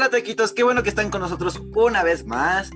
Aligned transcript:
Hola 0.00 0.08
taquitos, 0.08 0.54
qué 0.54 0.62
bueno 0.62 0.82
que 0.82 0.88
están 0.88 1.10
con 1.10 1.20
nosotros 1.20 1.60
una 1.74 2.02
vez 2.02 2.24
más. 2.24 2.70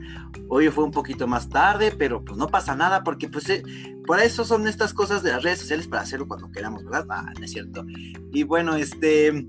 Hoy 0.50 0.68
fue 0.68 0.84
un 0.84 0.90
poquito 0.90 1.26
más 1.26 1.48
tarde, 1.48 1.90
pero 1.96 2.22
pues 2.22 2.36
no 2.36 2.48
pasa 2.48 2.76
nada 2.76 3.02
porque 3.02 3.30
pues 3.30 3.48
eh, 3.48 3.62
por 4.06 4.20
eso 4.20 4.44
son 4.44 4.68
estas 4.68 4.92
cosas 4.92 5.22
de 5.22 5.30
las 5.30 5.42
redes 5.42 5.60
sociales 5.60 5.88
para 5.88 6.02
hacerlo 6.02 6.28
cuando 6.28 6.50
queramos, 6.52 6.84
¿verdad? 6.84 7.06
Ah, 7.08 7.32
no 7.38 7.42
es 7.42 7.50
cierto. 7.50 7.82
Y 8.30 8.42
bueno, 8.42 8.76
este, 8.76 9.46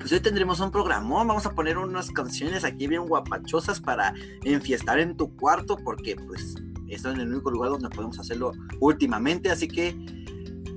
pues 0.00 0.10
hoy 0.10 0.18
tendremos 0.18 0.58
un 0.58 0.72
programón, 0.72 1.28
vamos 1.28 1.46
a 1.46 1.52
poner 1.52 1.78
unas 1.78 2.10
canciones 2.10 2.64
aquí 2.64 2.88
bien 2.88 3.06
guapachosas 3.06 3.80
para 3.80 4.12
enfiestar 4.42 4.98
en 4.98 5.16
tu 5.16 5.36
cuarto 5.36 5.76
porque 5.84 6.16
pues 6.16 6.56
esto 6.88 7.12
es 7.12 7.18
el 7.20 7.32
único 7.32 7.52
lugar 7.52 7.70
donde 7.70 7.88
podemos 7.88 8.18
hacerlo 8.18 8.50
últimamente, 8.80 9.48
así 9.48 9.68
que 9.68 9.96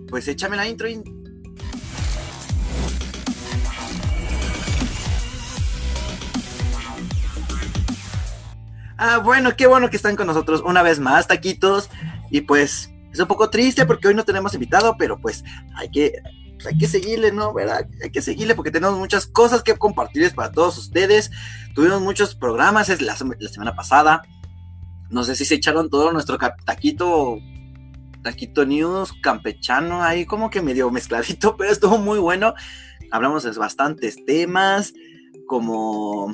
pues 0.10 0.28
échame 0.28 0.58
la 0.58 0.68
intro 0.68 0.88
y 0.88 1.02
Ah, 9.06 9.18
bueno, 9.18 9.54
qué 9.58 9.68
bueno 9.68 9.90
que 9.90 9.98
están 9.98 10.16
con 10.16 10.28
nosotros 10.28 10.64
una 10.66 10.82
vez 10.82 10.98
más, 10.98 11.28
taquitos. 11.28 11.90
Y 12.32 12.40
pues 12.40 12.90
es 13.12 13.20
un 13.20 13.28
poco 13.28 13.50
triste 13.50 13.86
porque 13.86 14.08
hoy 14.08 14.16
no 14.16 14.24
tenemos 14.24 14.54
invitado, 14.54 14.96
pero 14.98 15.20
pues 15.20 15.44
hay 15.76 15.92
que, 15.92 16.14
pues, 16.54 16.68
hay 16.68 16.78
que 16.78 16.88
seguirle, 16.88 17.34
¿no? 17.34 17.54
¿Verdad? 17.54 17.86
Hay 18.02 18.12
que 18.12 18.22
seguirle 18.22 18.56
porque 18.56 18.72
tenemos 18.72 18.98
muchas 18.98 19.28
cosas 19.28 19.62
que 19.62 19.76
compartirles 19.76 20.34
para 20.34 20.54
todos 20.54 20.78
ustedes. 20.78 21.32
Tuvimos 21.76 22.00
muchos 22.00 22.34
programas 22.34 22.88
la, 23.02 23.18
la 23.40 23.50
semana 23.50 23.76
pasada. 23.76 24.22
No 25.10 25.26
sé 25.26 25.36
si 25.36 25.44
se 25.44 25.56
echaron 25.56 25.90
todo 25.90 26.14
nuestro 26.14 26.38
taquito, 26.38 27.40
taquito 28.22 28.66
news 28.66 29.12
campechano 29.22 30.02
ahí 30.02 30.26
como 30.26 30.50
que 30.50 30.62
medio 30.62 30.90
mezcladito, 30.92 31.58
pero 31.58 31.74
estuvo 31.74 31.98
muy 31.98 32.20
bueno. 32.20 32.54
Hablamos 33.12 33.44
de 33.44 33.52
bastantes 33.52 34.24
temas, 34.26 34.94
como 35.46 36.34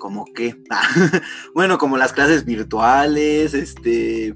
como 0.00 0.24
que, 0.24 0.56
bueno, 1.54 1.78
como 1.78 1.96
las 1.96 2.12
clases 2.12 2.44
virtuales, 2.44 3.54
este, 3.54 4.34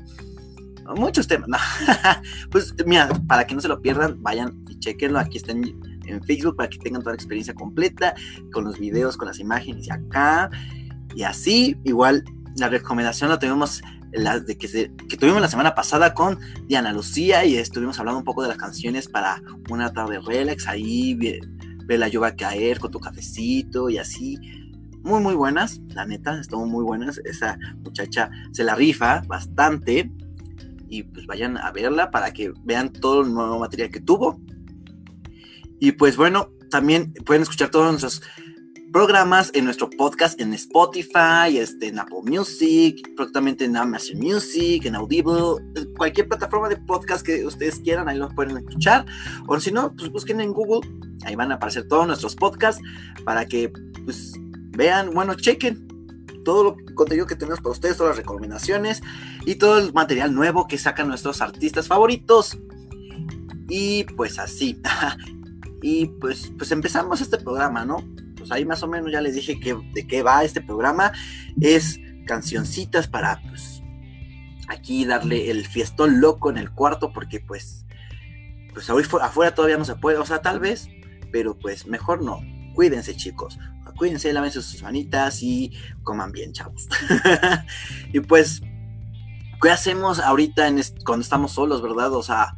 muchos 0.94 1.26
temas. 1.26 1.60
pues 2.50 2.72
mira, 2.86 3.08
para 3.26 3.44
que 3.44 3.56
no 3.56 3.60
se 3.60 3.66
lo 3.66 3.82
pierdan, 3.82 4.22
vayan 4.22 4.64
y 4.68 4.78
chequenlo. 4.78 5.18
Aquí 5.18 5.38
está 5.38 5.50
en, 5.50 5.74
Facebook 6.26 6.56
para 6.56 6.68
que 6.68 6.78
tengan 6.78 7.00
toda 7.00 7.12
la 7.12 7.16
experiencia 7.16 7.54
completa, 7.54 8.14
con 8.52 8.64
los 8.64 8.78
videos, 8.78 9.16
con 9.16 9.26
las 9.26 9.40
imágenes 9.40 9.88
y 9.88 9.90
acá. 9.90 10.50
Y 11.16 11.22
así, 11.22 11.76
igual, 11.82 12.22
la 12.56 12.68
recomendación 12.68 13.30
la 13.30 13.38
tuvimos 13.38 13.82
la 14.12 14.38
de 14.38 14.56
que, 14.56 14.68
que 15.08 15.16
tuvimos 15.16 15.40
la 15.40 15.48
semana 15.48 15.74
pasada 15.74 16.12
con 16.14 16.38
Diana 16.68 16.92
Lucía 16.92 17.44
y 17.46 17.56
estuvimos 17.56 17.98
hablando 17.98 18.18
un 18.18 18.24
poco 18.24 18.42
de 18.42 18.48
las 18.48 18.58
canciones 18.58 19.08
para 19.08 19.42
una 19.70 19.92
tarde 19.92 20.20
relax, 20.20 20.68
ahí 20.68 21.14
ve, 21.14 21.40
ve 21.86 21.98
la 21.98 22.08
lluvia 22.08 22.36
caer 22.36 22.78
con 22.78 22.90
tu 22.90 23.00
cafecito 23.00 23.88
y 23.88 23.98
así 23.98 24.38
muy, 25.04 25.20
muy 25.20 25.34
buenas, 25.34 25.80
la 25.88 26.06
neta, 26.06 26.40
estuvo 26.40 26.66
muy 26.66 26.82
buenas. 26.82 27.18
Esa 27.24 27.58
muchacha 27.84 28.30
se 28.52 28.64
la 28.64 28.74
rifa 28.74 29.22
bastante. 29.26 30.10
Y 30.88 31.02
pues 31.02 31.26
vayan 31.26 31.58
a 31.58 31.70
verla 31.72 32.10
para 32.10 32.32
que 32.32 32.52
vean 32.64 32.90
todo 32.90 33.22
el 33.22 33.32
nuevo 33.32 33.58
material 33.58 33.90
que 33.90 34.00
tuvo. 34.00 34.40
Y 35.78 35.92
pues 35.92 36.16
bueno, 36.16 36.48
también 36.70 37.12
pueden 37.26 37.42
escuchar 37.42 37.70
todos 37.70 37.90
nuestros 37.90 38.22
programas 38.94 39.50
en 39.54 39.64
nuestro 39.64 39.90
podcast 39.90 40.40
en 40.40 40.54
Spotify, 40.54 41.58
este, 41.58 41.88
en 41.88 41.98
Apple 41.98 42.20
Music, 42.24 42.96
próximamente 43.16 43.64
en 43.64 43.76
Amazon 43.76 44.18
Music, 44.20 44.86
en 44.86 44.94
Audible, 44.94 45.62
cualquier 45.96 46.28
plataforma 46.28 46.68
de 46.68 46.76
podcast 46.76 47.26
que 47.26 47.44
ustedes 47.44 47.80
quieran, 47.80 48.08
ahí 48.08 48.16
los 48.16 48.32
pueden 48.34 48.56
escuchar. 48.56 49.04
O 49.48 49.58
si 49.58 49.72
no, 49.72 49.92
pues 49.96 50.10
busquen 50.10 50.40
en 50.40 50.52
Google, 50.52 50.88
ahí 51.24 51.34
van 51.34 51.50
a 51.50 51.56
aparecer 51.56 51.88
todos 51.88 52.06
nuestros 52.06 52.36
podcasts 52.36 52.80
para 53.24 53.44
que 53.46 53.72
pues 54.04 54.34
vean, 54.76 55.10
bueno, 55.10 55.34
chequen 55.34 55.94
todo 56.44 56.76
el 56.78 56.94
contenido 56.94 57.26
que 57.26 57.34
tenemos 57.34 57.60
para 57.60 57.72
ustedes, 57.72 57.96
todas 57.96 58.16
las 58.16 58.18
recomendaciones 58.18 59.02
y 59.44 59.56
todo 59.56 59.78
el 59.78 59.92
material 59.92 60.34
nuevo 60.34 60.68
que 60.68 60.78
sacan 60.78 61.08
nuestros 61.08 61.40
artistas 61.40 61.88
favoritos. 61.88 62.58
Y 63.68 64.04
pues 64.16 64.38
así. 64.38 64.80
y 65.82 66.06
pues, 66.06 66.52
pues 66.56 66.70
empezamos 66.70 67.20
este 67.20 67.38
programa, 67.38 67.84
¿no? 67.84 68.04
Pues 68.36 68.52
ahí 68.52 68.64
más 68.64 68.82
o 68.82 68.88
menos 68.88 69.10
ya 69.10 69.20
les 69.20 69.34
dije 69.34 69.58
que, 69.58 69.76
de 69.94 70.06
qué 70.06 70.22
va 70.22 70.44
este 70.44 70.60
programa. 70.60 71.12
Es 71.60 71.98
cancioncitas 72.26 73.08
para 73.08 73.42
pues 73.48 73.82
aquí 74.68 75.04
darle 75.04 75.50
el 75.50 75.66
fiestón 75.66 76.20
loco 76.20 76.50
en 76.50 76.56
el 76.56 76.70
cuarto 76.70 77.12
porque 77.12 77.40
pues 77.40 77.84
pues 78.72 78.90
afuera 78.90 79.54
todavía 79.54 79.76
no 79.76 79.84
se 79.84 79.94
puede, 79.94 80.18
o 80.18 80.26
sea, 80.26 80.42
tal 80.42 80.58
vez, 80.58 80.88
pero 81.30 81.56
pues 81.56 81.86
mejor 81.86 82.22
no. 82.22 82.40
Cuídense, 82.74 83.14
chicos 83.14 83.56
cuídense, 83.96 84.32
lávense 84.32 84.62
sus 84.62 84.82
manitas 84.82 85.42
y 85.42 85.72
coman 86.02 86.32
bien, 86.32 86.52
chavos. 86.52 86.88
y 88.12 88.20
pues, 88.20 88.62
¿qué 89.62 89.70
hacemos 89.70 90.18
ahorita 90.18 90.68
en 90.68 90.80
cuando 91.04 91.22
estamos 91.22 91.52
solos, 91.52 91.82
verdad? 91.82 92.12
O 92.12 92.22
sea, 92.22 92.56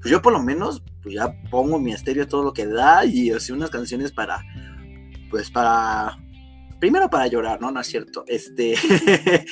pues 0.00 0.10
yo 0.10 0.20
por 0.22 0.32
lo 0.32 0.42
menos, 0.42 0.82
pues 1.02 1.14
ya 1.14 1.32
pongo 1.50 1.78
mi 1.78 1.92
estéreo 1.92 2.26
todo 2.26 2.42
lo 2.42 2.52
que 2.52 2.66
da 2.66 3.04
y 3.04 3.30
así 3.30 3.52
unas 3.52 3.70
canciones 3.70 4.12
para, 4.12 4.42
pues 5.30 5.50
para, 5.50 6.18
primero 6.80 7.08
para 7.08 7.28
llorar, 7.28 7.60
¿no? 7.60 7.70
No 7.70 7.80
es 7.80 7.86
cierto. 7.86 8.24
Este, 8.26 8.74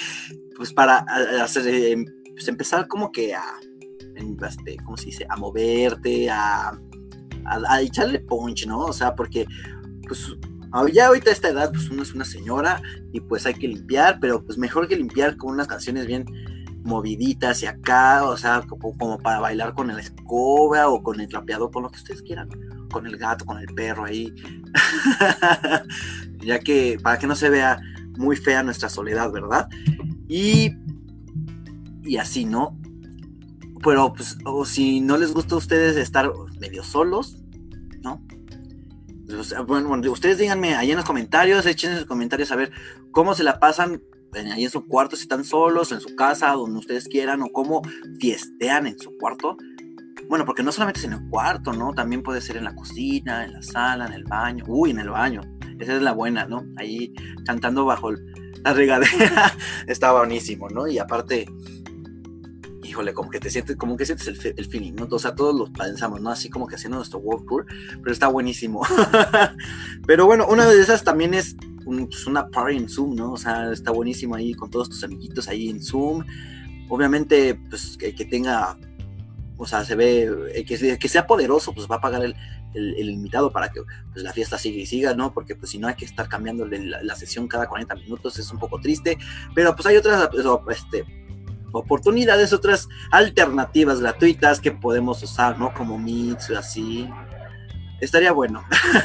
pues 0.57 0.73
para 0.73 1.05
hacer, 1.43 1.67
em, 1.69 2.05
pues 2.33 2.49
empezar 2.49 2.89
como 2.89 3.13
que 3.13 3.35
a, 3.35 3.45
este, 4.49 4.77
¿cómo 4.79 4.97
se 4.97 5.07
dice? 5.07 5.27
A 5.29 5.37
moverte, 5.37 6.29
a, 6.29 6.71
a, 6.71 7.61
a 7.69 7.81
echarle 7.81 8.21
punch, 8.21 8.67
¿no? 8.67 8.81
O 8.87 8.93
sea, 8.93 9.15
porque, 9.15 9.47
pues 10.07 10.37
ya 10.93 11.09
ahorita 11.09 11.31
a 11.31 11.33
esta 11.33 11.49
edad, 11.49 11.71
pues 11.73 11.91
uno 11.91 12.03
es 12.03 12.15
una 12.15 12.25
señora 12.25 12.83
y 13.13 13.21
pues 13.21 13.47
hay 13.47 13.55
que 13.55 13.69
limpiar, 13.69 14.19
pero 14.21 14.45
pues 14.45 14.59
mejor 14.59 14.89
que 14.89 14.97
limpiar 14.97 15.37
con 15.37 15.53
unas 15.53 15.67
canciones 15.67 16.07
bien 16.07 16.25
moviditas 16.85 17.63
y 17.63 17.67
acá, 17.67 18.25
o 18.25 18.37
sea, 18.37 18.63
como, 18.67 19.19
para 19.19 19.41
bailar 19.41 19.75
con 19.75 19.91
el 19.91 19.99
escoba 19.99 20.89
o 20.89 21.03
con 21.03 21.21
el 21.21 21.29
trapeador, 21.29 21.71
con 21.71 21.83
lo 21.83 21.91
que 21.91 21.99
ustedes 21.99 22.23
quieran, 22.23 22.49
con 22.91 23.07
el 23.07 23.17
gato, 23.17 23.45
con 23.45 23.59
el 23.59 23.67
perro 23.75 24.05
ahí, 24.05 24.33
ya 26.39 26.59
que 26.59 26.99
para 27.03 27.19
que 27.19 27.27
no 27.27 27.37
se 27.37 27.51
vea 27.51 27.81
muy 28.17 28.37
fea 28.37 28.63
nuestra 28.63 28.89
soledad, 28.89 29.31
¿verdad? 29.31 29.69
Y, 30.29 30.73
y 32.03 32.17
así, 32.17 32.45
¿no? 32.45 32.79
Pero 33.83 34.13
pues, 34.13 34.37
o 34.45 34.65
si 34.65 35.01
no 35.01 35.17
les 35.17 35.33
gusta 35.33 35.55
a 35.55 35.59
ustedes 35.59 35.97
estar 35.97 36.31
medio 36.59 36.85
solos. 36.85 37.40
Bueno, 39.67 40.11
ustedes 40.11 40.39
díganme 40.39 40.75
ahí 40.75 40.91
en 40.91 40.97
los 40.97 41.07
comentarios, 41.07 41.67
echen 41.67 41.97
sus 41.97 42.07
comentarios 42.07 42.51
a 42.53 42.57
ver 42.57 42.71
cómo 43.13 43.35
se 43.35 43.45
la 43.45 43.59
pasan 43.59 44.03
ahí 44.53 44.65
en 44.65 44.71
su 44.71 44.87
cuarto, 44.87 45.17
si 45.17 45.23
están 45.23 45.45
solos, 45.45 45.93
en 45.93 46.01
su 46.01 46.15
casa, 46.15 46.53
donde 46.53 46.79
ustedes 46.79 47.09
quieran, 47.09 47.43
o 47.43 47.49
cómo 47.53 47.83
fiestean 48.19 48.87
en 48.87 48.99
su 48.99 49.17
cuarto. 49.19 49.57
Bueno, 50.29 50.45
porque 50.45 50.63
no 50.63 50.71
solamente 50.71 51.01
es 51.01 51.07
en 51.07 51.15
el 51.15 51.29
cuarto, 51.29 51.73
¿no? 51.73 51.93
También 51.93 52.23
puede 52.23 52.41
ser 52.41 52.57
en 52.57 52.65
la 52.65 52.75
cocina, 52.75 53.45
en 53.45 53.53
la 53.53 53.63
sala, 53.63 54.07
en 54.07 54.13
el 54.13 54.25
baño. 54.25 54.65
Uy, 54.69 54.91
en 54.91 55.01
el 55.01 55.11
baño. 55.11 55.41
Esa 55.81 55.97
es 55.97 56.03
la 56.03 56.13
buena, 56.13 56.45
¿no? 56.45 56.65
Ahí 56.77 57.13
cantando 57.45 57.85
bajo 57.85 58.13
la 58.13 58.73
regadera. 58.73 59.53
Está 59.87 60.13
buenísimo, 60.13 60.69
¿no? 60.69 60.87
Y 60.87 60.99
aparte, 60.99 61.47
híjole, 62.91 63.15
como 63.15 63.31
que 63.31 63.39
te 63.39 63.51
sientes, 63.51 63.77
como 63.77 63.97
que 63.97 64.05
sientes 64.05 64.27
el, 64.29 64.67
feeling, 64.67 64.95
¿no? 64.95 65.07
O 65.11 65.19
sea, 65.19 65.35
todos 65.35 65.55
lo 65.55 65.73
pensamos, 65.73 66.21
¿no? 66.21 66.31
Así 66.31 66.51
como 66.51 66.67
que 66.67 66.75
haciendo 66.75 66.97
nuestro 66.97 67.21
World 67.21 67.47
Tour, 67.47 67.67
pero 68.03 68.13
está 68.13 68.27
buenísimo. 68.29 68.83
pero 70.07 70.27
bueno, 70.27 70.47
una 70.49 70.67
de 70.67 70.81
esas 70.81 71.05
también 71.05 71.33
es 71.35 71.57
pues, 71.85 72.27
una 72.27 72.49
party 72.49 72.77
en 72.77 72.89
Zoom, 72.89 73.15
¿no? 73.15 73.33
O 73.33 73.37
sea, 73.37 73.73
está 73.73 73.93
buenísimo 73.93 74.35
ahí 74.35 74.55
con 74.55 74.71
todos 74.71 74.91
tus 74.91 75.05
amiguitos 75.05 75.49
ahí 75.49 75.71
en 75.71 75.83
Zoom. 75.83 76.25
Obviamente, 76.89 77.55
pues 77.69 77.97
que, 77.97 78.13
tenga, 78.25 78.77
o 79.57 79.67
sea, 79.67 79.85
se 79.85 79.95
ve, 79.95 80.65
que, 80.67 81.09
sea 81.09 81.27
poderoso, 81.27 81.73
pues 81.73 81.87
va 81.89 81.97
a 81.97 82.01
pagar 82.01 82.25
el, 82.25 82.35
el, 82.75 83.09
invitado 83.09 83.53
para 83.53 83.71
que 83.71 83.83
pues, 84.13 84.25
la 84.25 84.33
fiesta 84.33 84.59
siga 84.59 84.81
y 84.81 84.87
siga, 84.87 85.15
¿no? 85.15 85.33
Porque 85.33 85.55
pues 85.55 85.71
si 85.71 85.79
no 85.79 85.87
hay 85.87 85.95
que 85.95 86.05
estar 86.05 86.29
cambiando 86.29 86.67
la, 86.67 87.03
la, 87.03 87.15
sesión 87.15 87.47
cada 87.47 87.69
40 87.69 87.95
minutos, 87.95 88.37
es 88.41 88.51
un 88.51 88.59
poco 88.59 88.81
triste. 88.81 89.17
Pero 89.55 89.77
pues 89.77 89.87
hay 89.87 89.97
otras, 89.97 90.29
este 90.71 91.20
oportunidades, 91.73 92.53
otras 92.53 92.89
alternativas 93.11 94.01
gratuitas 94.01 94.61
que 94.61 94.73
podemos 94.73 95.23
usar, 95.23 95.59
¿no? 95.59 95.73
Como 95.75 95.99
Meets 95.99 96.51
así. 96.51 97.09
Estaría 98.01 98.33
bueno. 98.33 98.65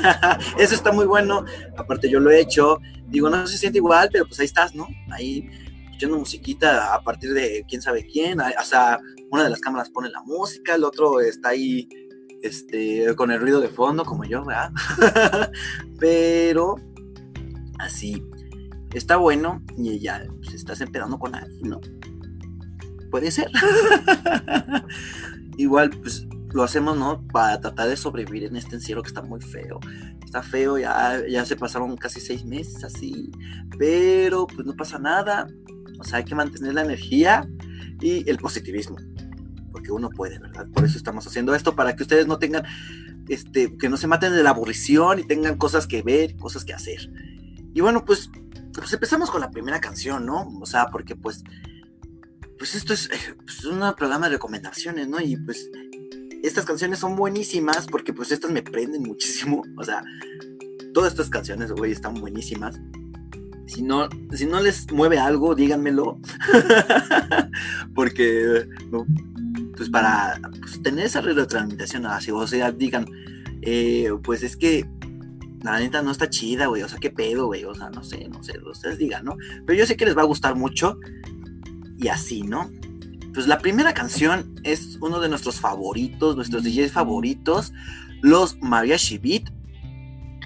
Eso 0.57 0.75
está 0.75 0.91
muy 0.91 1.05
bueno. 1.05 1.45
Aparte 1.77 2.09
yo 2.09 2.19
lo 2.19 2.31
he 2.31 2.39
hecho. 2.39 2.79
Digo, 3.07 3.29
no 3.29 3.45
se 3.47 3.57
siente 3.57 3.79
igual, 3.79 4.09
pero 4.11 4.25
pues 4.25 4.39
ahí 4.39 4.45
estás, 4.45 4.73
¿no? 4.73 4.87
Ahí 5.11 5.49
escuchando 5.85 6.17
musiquita 6.17 6.93
a 6.93 7.01
partir 7.01 7.33
de 7.33 7.65
quién 7.67 7.81
sabe 7.81 8.05
quién. 8.05 8.39
O 8.39 8.63
sea, 8.63 8.99
una 9.31 9.43
de 9.43 9.49
las 9.49 9.59
cámaras 9.59 9.89
pone 9.89 10.09
la 10.09 10.21
música, 10.23 10.75
el 10.75 10.83
otro 10.83 11.19
está 11.19 11.49
ahí 11.49 11.87
este, 12.41 13.15
con 13.15 13.31
el 13.31 13.39
ruido 13.39 13.59
de 13.59 13.69
fondo, 13.69 14.05
como 14.05 14.23
yo, 14.23 14.43
¿verdad? 14.45 14.71
pero 15.99 16.75
así 17.79 18.23
está 18.93 19.17
bueno 19.17 19.61
y 19.77 19.99
ya 19.99 20.25
pues, 20.37 20.53
estás 20.53 20.81
empezando 20.81 21.17
con 21.19 21.35
alguien, 21.35 21.69
¿no? 21.69 21.81
Puede 23.09 23.31
ser. 23.31 23.49
Igual, 25.57 25.91
pues, 25.91 26.27
lo 26.55 26.63
hacemos, 26.63 26.97
¿no? 26.97 27.27
Para 27.27 27.59
tratar 27.59 27.89
de 27.89 27.97
sobrevivir 27.97 28.45
en 28.45 28.55
este 28.55 28.75
encierro 28.75 29.01
que 29.01 29.09
está 29.09 29.21
muy 29.21 29.41
feo. 29.41 29.79
Está 30.23 30.41
feo, 30.41 30.77
ya, 30.77 31.21
ya 31.27 31.45
se 31.45 31.57
pasaron 31.57 31.97
casi 31.97 32.21
seis 32.21 32.45
meses 32.45 32.83
así, 32.83 33.29
pero 33.77 34.47
pues 34.47 34.65
no 34.65 34.73
pasa 34.73 34.97
nada. 34.97 35.47
O 35.99 36.03
sea, 36.05 36.19
hay 36.19 36.23
que 36.23 36.33
mantener 36.33 36.73
la 36.73 36.83
energía 36.83 37.45
y 37.99 38.27
el 38.29 38.37
positivismo, 38.37 38.95
porque 39.71 39.91
uno 39.91 40.09
puede, 40.09 40.39
¿verdad? 40.39 40.65
Por 40.73 40.85
eso 40.85 40.97
estamos 40.97 41.27
haciendo 41.27 41.53
esto, 41.53 41.75
para 41.75 41.95
que 41.95 42.03
ustedes 42.03 42.25
no 42.25 42.39
tengan, 42.39 42.63
este, 43.27 43.77
que 43.77 43.89
no 43.89 43.97
se 43.97 44.07
maten 44.07 44.33
de 44.33 44.43
la 44.43 44.51
aburrición 44.51 45.19
y 45.19 45.23
tengan 45.23 45.57
cosas 45.57 45.87
que 45.87 46.03
ver, 46.03 46.37
cosas 46.37 46.63
que 46.63 46.73
hacer. 46.73 47.11
Y 47.73 47.81
bueno, 47.81 48.05
pues, 48.05 48.29
pues 48.73 48.93
empezamos 48.93 49.29
con 49.29 49.41
la 49.41 49.51
primera 49.51 49.81
canción, 49.81 50.25
¿no? 50.25 50.47
O 50.61 50.65
sea, 50.65 50.87
porque 50.87 51.17
pues 51.17 51.43
pues 52.57 52.75
esto 52.75 52.93
es, 52.93 53.09
pues, 53.43 53.65
un 53.65 53.79
programa 53.95 54.27
de 54.27 54.33
recomendaciones, 54.33 55.07
¿no? 55.07 55.19
Y 55.19 55.37
pues 55.37 55.69
estas 56.43 56.65
canciones 56.65 56.99
son 56.99 57.15
buenísimas 57.15 57.87
porque 57.87 58.13
pues 58.13 58.31
estas 58.31 58.51
me 58.51 58.61
prenden 58.61 59.03
muchísimo. 59.03 59.63
O 59.77 59.83
sea, 59.83 60.03
todas 60.93 61.11
estas 61.11 61.29
canciones, 61.29 61.71
güey, 61.71 61.91
están 61.91 62.15
buenísimas. 62.15 62.79
Si 63.67 63.81
no, 63.81 64.07
si 64.31 64.45
no 64.45 64.61
les 64.61 64.91
mueve 64.91 65.17
algo, 65.17 65.55
díganmelo. 65.55 66.19
porque, 67.95 68.67
pues 69.75 69.89
para 69.89 70.39
pues, 70.59 70.81
tener 70.81 71.05
esa 71.05 71.21
retroalimentación 71.21 72.05
así, 72.05 72.31
o 72.31 72.45
sea, 72.47 72.71
digan, 72.71 73.05
eh, 73.61 74.11
pues 74.23 74.43
es 74.43 74.55
que 74.55 74.87
la 75.63 75.79
neta 75.79 76.03
no 76.03 76.11
está 76.11 76.29
chida, 76.29 76.67
güey, 76.67 76.83
o 76.83 76.87
sea, 76.87 76.99
qué 76.99 77.09
pedo, 77.09 77.47
güey, 77.47 77.65
o 77.65 77.73
sea, 77.73 77.89
no 77.89 78.03
sé, 78.03 78.29
no 78.29 78.43
sé, 78.43 78.53
ustedes 78.59 78.99
digan, 78.99 79.25
¿no? 79.25 79.35
Pero 79.65 79.79
yo 79.79 79.87
sé 79.87 79.97
que 79.97 80.05
les 80.05 80.15
va 80.15 80.21
a 80.21 80.25
gustar 80.25 80.55
mucho 80.55 80.99
y 81.97 82.07
así, 82.07 82.41
¿no? 82.41 82.69
Pues 83.33 83.47
la 83.47 83.59
primera 83.59 83.93
canción 83.93 84.55
es 84.63 84.97
uno 85.01 85.19
de 85.19 85.29
nuestros 85.29 85.59
favoritos, 85.59 86.35
nuestros 86.35 86.63
DJs 86.63 86.91
favoritos, 86.91 87.73
los 88.21 88.57
Mariachi 88.61 89.17
Beat, 89.17 89.49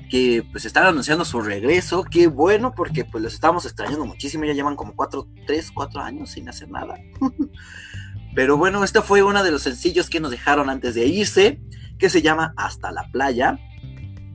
que 0.09 0.43
pues 0.51 0.65
están 0.65 0.85
anunciando 0.85 1.23
su 1.23 1.39
regreso. 1.39 2.03
Qué 2.03 2.27
bueno, 2.27 2.73
porque 2.75 3.05
pues 3.05 3.23
los 3.23 3.33
estamos 3.33 3.65
extrañando 3.65 4.05
muchísimo. 4.05 4.45
Ya 4.45 4.53
llevan 4.53 4.75
como 4.75 4.95
4, 4.95 5.27
3, 5.45 5.71
4 5.71 6.01
años 6.01 6.31
sin 6.31 6.49
hacer 6.49 6.69
nada. 6.69 6.95
Pero 8.35 8.57
bueno, 8.57 8.83
este 8.83 9.01
fue 9.01 9.23
uno 9.23 9.43
de 9.43 9.51
los 9.51 9.63
sencillos 9.63 10.09
que 10.09 10.19
nos 10.19 10.31
dejaron 10.31 10.69
antes 10.69 10.95
de 10.95 11.05
irse, 11.05 11.61
que 11.97 12.09
se 12.09 12.21
llama 12.21 12.53
Hasta 12.57 12.91
la 12.91 13.09
playa. 13.11 13.59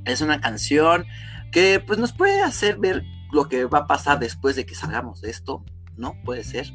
Es 0.04 0.20
una 0.20 0.40
canción 0.40 1.06
que 1.50 1.80
pues 1.80 1.98
nos 1.98 2.12
puede 2.12 2.42
hacer 2.42 2.78
ver 2.78 3.04
lo 3.32 3.48
que 3.48 3.64
va 3.64 3.78
a 3.80 3.86
pasar 3.86 4.20
después 4.20 4.54
de 4.56 4.64
que 4.64 4.74
salgamos 4.74 5.20
de 5.20 5.30
esto, 5.30 5.64
¿no? 5.96 6.14
Puede 6.24 6.44
ser. 6.44 6.72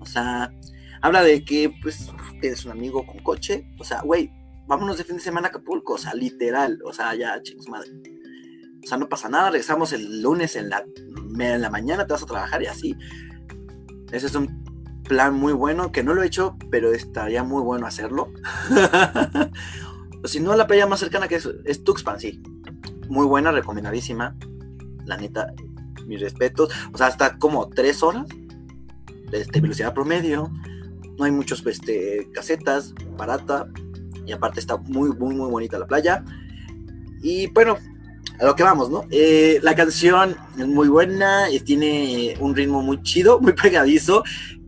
O 0.00 0.06
sea, 0.06 0.52
habla 1.00 1.22
de 1.22 1.44
que, 1.44 1.72
pues, 1.82 2.10
tienes 2.40 2.64
un 2.64 2.72
amigo 2.72 3.06
con 3.06 3.18
coche. 3.20 3.68
O 3.78 3.84
sea, 3.84 4.02
güey, 4.02 4.30
vámonos 4.66 4.98
de 4.98 5.04
fin 5.04 5.16
de 5.16 5.22
semana 5.22 5.48
a 5.48 5.50
Acapulco. 5.50 5.94
O 5.94 5.98
sea, 5.98 6.14
literal. 6.14 6.78
O 6.84 6.92
sea, 6.92 7.14
ya, 7.14 7.40
chicos, 7.42 7.68
madre. 7.68 7.90
O 8.82 8.86
sea, 8.86 8.98
no 8.98 9.08
pasa 9.08 9.28
nada. 9.28 9.50
Regresamos 9.50 9.92
el 9.92 10.22
lunes 10.22 10.56
en 10.56 10.70
la, 10.70 10.84
en 11.38 11.60
la 11.60 11.70
mañana, 11.70 12.06
te 12.06 12.12
vas 12.12 12.22
a 12.22 12.26
trabajar 12.26 12.62
y 12.62 12.66
así. 12.66 12.96
Ese 14.12 14.26
es 14.26 14.34
un 14.34 14.64
plan 15.04 15.34
muy 15.34 15.52
bueno 15.52 15.90
que 15.90 16.02
no 16.02 16.14
lo 16.14 16.22
he 16.22 16.26
hecho, 16.26 16.56
pero 16.70 16.92
estaría 16.92 17.42
muy 17.42 17.62
bueno 17.62 17.86
hacerlo. 17.86 18.32
si 20.24 20.40
no, 20.40 20.54
la 20.56 20.66
playa 20.66 20.86
más 20.86 21.00
cercana 21.00 21.28
que 21.28 21.36
es, 21.36 21.48
es 21.64 21.84
Tuxpan, 21.84 22.20
sí. 22.20 22.42
Muy 23.08 23.26
buena, 23.26 23.52
recomendadísima. 23.52 24.36
La 25.06 25.16
neta, 25.16 25.52
mis 26.06 26.20
respetos. 26.20 26.70
O 26.92 26.98
sea, 26.98 27.08
está 27.08 27.38
como 27.38 27.68
tres 27.68 28.02
horas 28.02 28.26
este, 29.32 29.60
velocidad 29.60 29.94
promedio, 29.94 30.50
no 31.18 31.24
hay 31.24 31.30
muchos 31.30 31.64
este, 31.66 32.28
casetas, 32.32 32.94
barata, 33.16 33.68
y 34.26 34.32
aparte 34.32 34.60
está 34.60 34.76
muy, 34.76 35.10
muy, 35.10 35.34
muy 35.34 35.50
bonita 35.50 35.78
la 35.78 35.86
playa. 35.86 36.24
Y 37.22 37.48
bueno, 37.48 37.78
a 38.40 38.44
lo 38.44 38.54
que 38.54 38.62
vamos, 38.62 38.90
¿no? 38.90 39.04
Eh, 39.10 39.58
la 39.62 39.74
canción 39.74 40.36
es 40.56 40.66
muy 40.66 40.88
buena, 40.88 41.46
tiene 41.64 42.36
un 42.40 42.54
ritmo 42.54 42.82
muy 42.82 43.02
chido, 43.02 43.40
muy 43.40 43.52
pegadizo, 43.52 44.22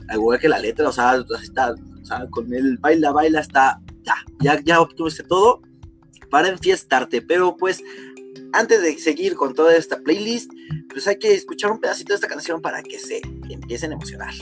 al 0.08 0.16
igual 0.16 0.40
que 0.40 0.48
la 0.48 0.58
letra, 0.58 0.88
o 0.88 0.92
sea, 0.92 1.22
está, 1.42 1.72
o 1.72 2.04
sea 2.04 2.26
con 2.30 2.52
el 2.52 2.78
baila, 2.78 3.12
baila, 3.12 3.40
está, 3.40 3.80
ya, 4.02 4.14
ya, 4.40 4.60
ya 4.64 4.80
obtuviste 4.80 5.22
todo 5.22 5.62
para 6.30 6.48
enfiestarte, 6.48 7.22
pero 7.22 7.56
pues 7.56 7.82
antes 8.52 8.82
de 8.82 8.98
seguir 8.98 9.34
con 9.34 9.54
toda 9.54 9.76
esta 9.76 10.00
playlist, 10.00 10.50
pues 10.88 11.06
hay 11.06 11.18
que 11.18 11.34
escuchar 11.34 11.70
un 11.70 11.80
pedacito 11.80 12.12
de 12.12 12.16
esta 12.16 12.28
canción 12.28 12.60
para 12.60 12.82
que 12.82 12.98
se 12.98 13.20
empiecen 13.48 13.92
a 13.92 13.94
emocionar. 13.94 14.34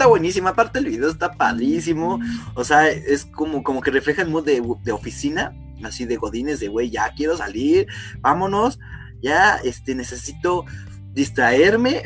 Está 0.00 0.08
buenísima. 0.08 0.50
Aparte, 0.50 0.78
el 0.78 0.86
video 0.86 1.10
está 1.10 1.32
padrísimo. 1.32 2.18
O 2.54 2.64
sea, 2.64 2.88
es 2.88 3.26
como, 3.26 3.62
como 3.62 3.82
que 3.82 3.90
refleja 3.90 4.22
el 4.22 4.30
mood 4.30 4.46
de, 4.46 4.92
oficina, 4.92 5.54
así 5.84 6.06
de 6.06 6.16
godines, 6.16 6.58
de 6.58 6.68
güey, 6.68 6.88
ya 6.88 7.12
quiero 7.14 7.36
salir, 7.36 7.86
vámonos, 8.20 8.78
ya 9.20 9.56
este, 9.56 9.94
necesito 9.94 10.64
distraerme. 11.12 12.02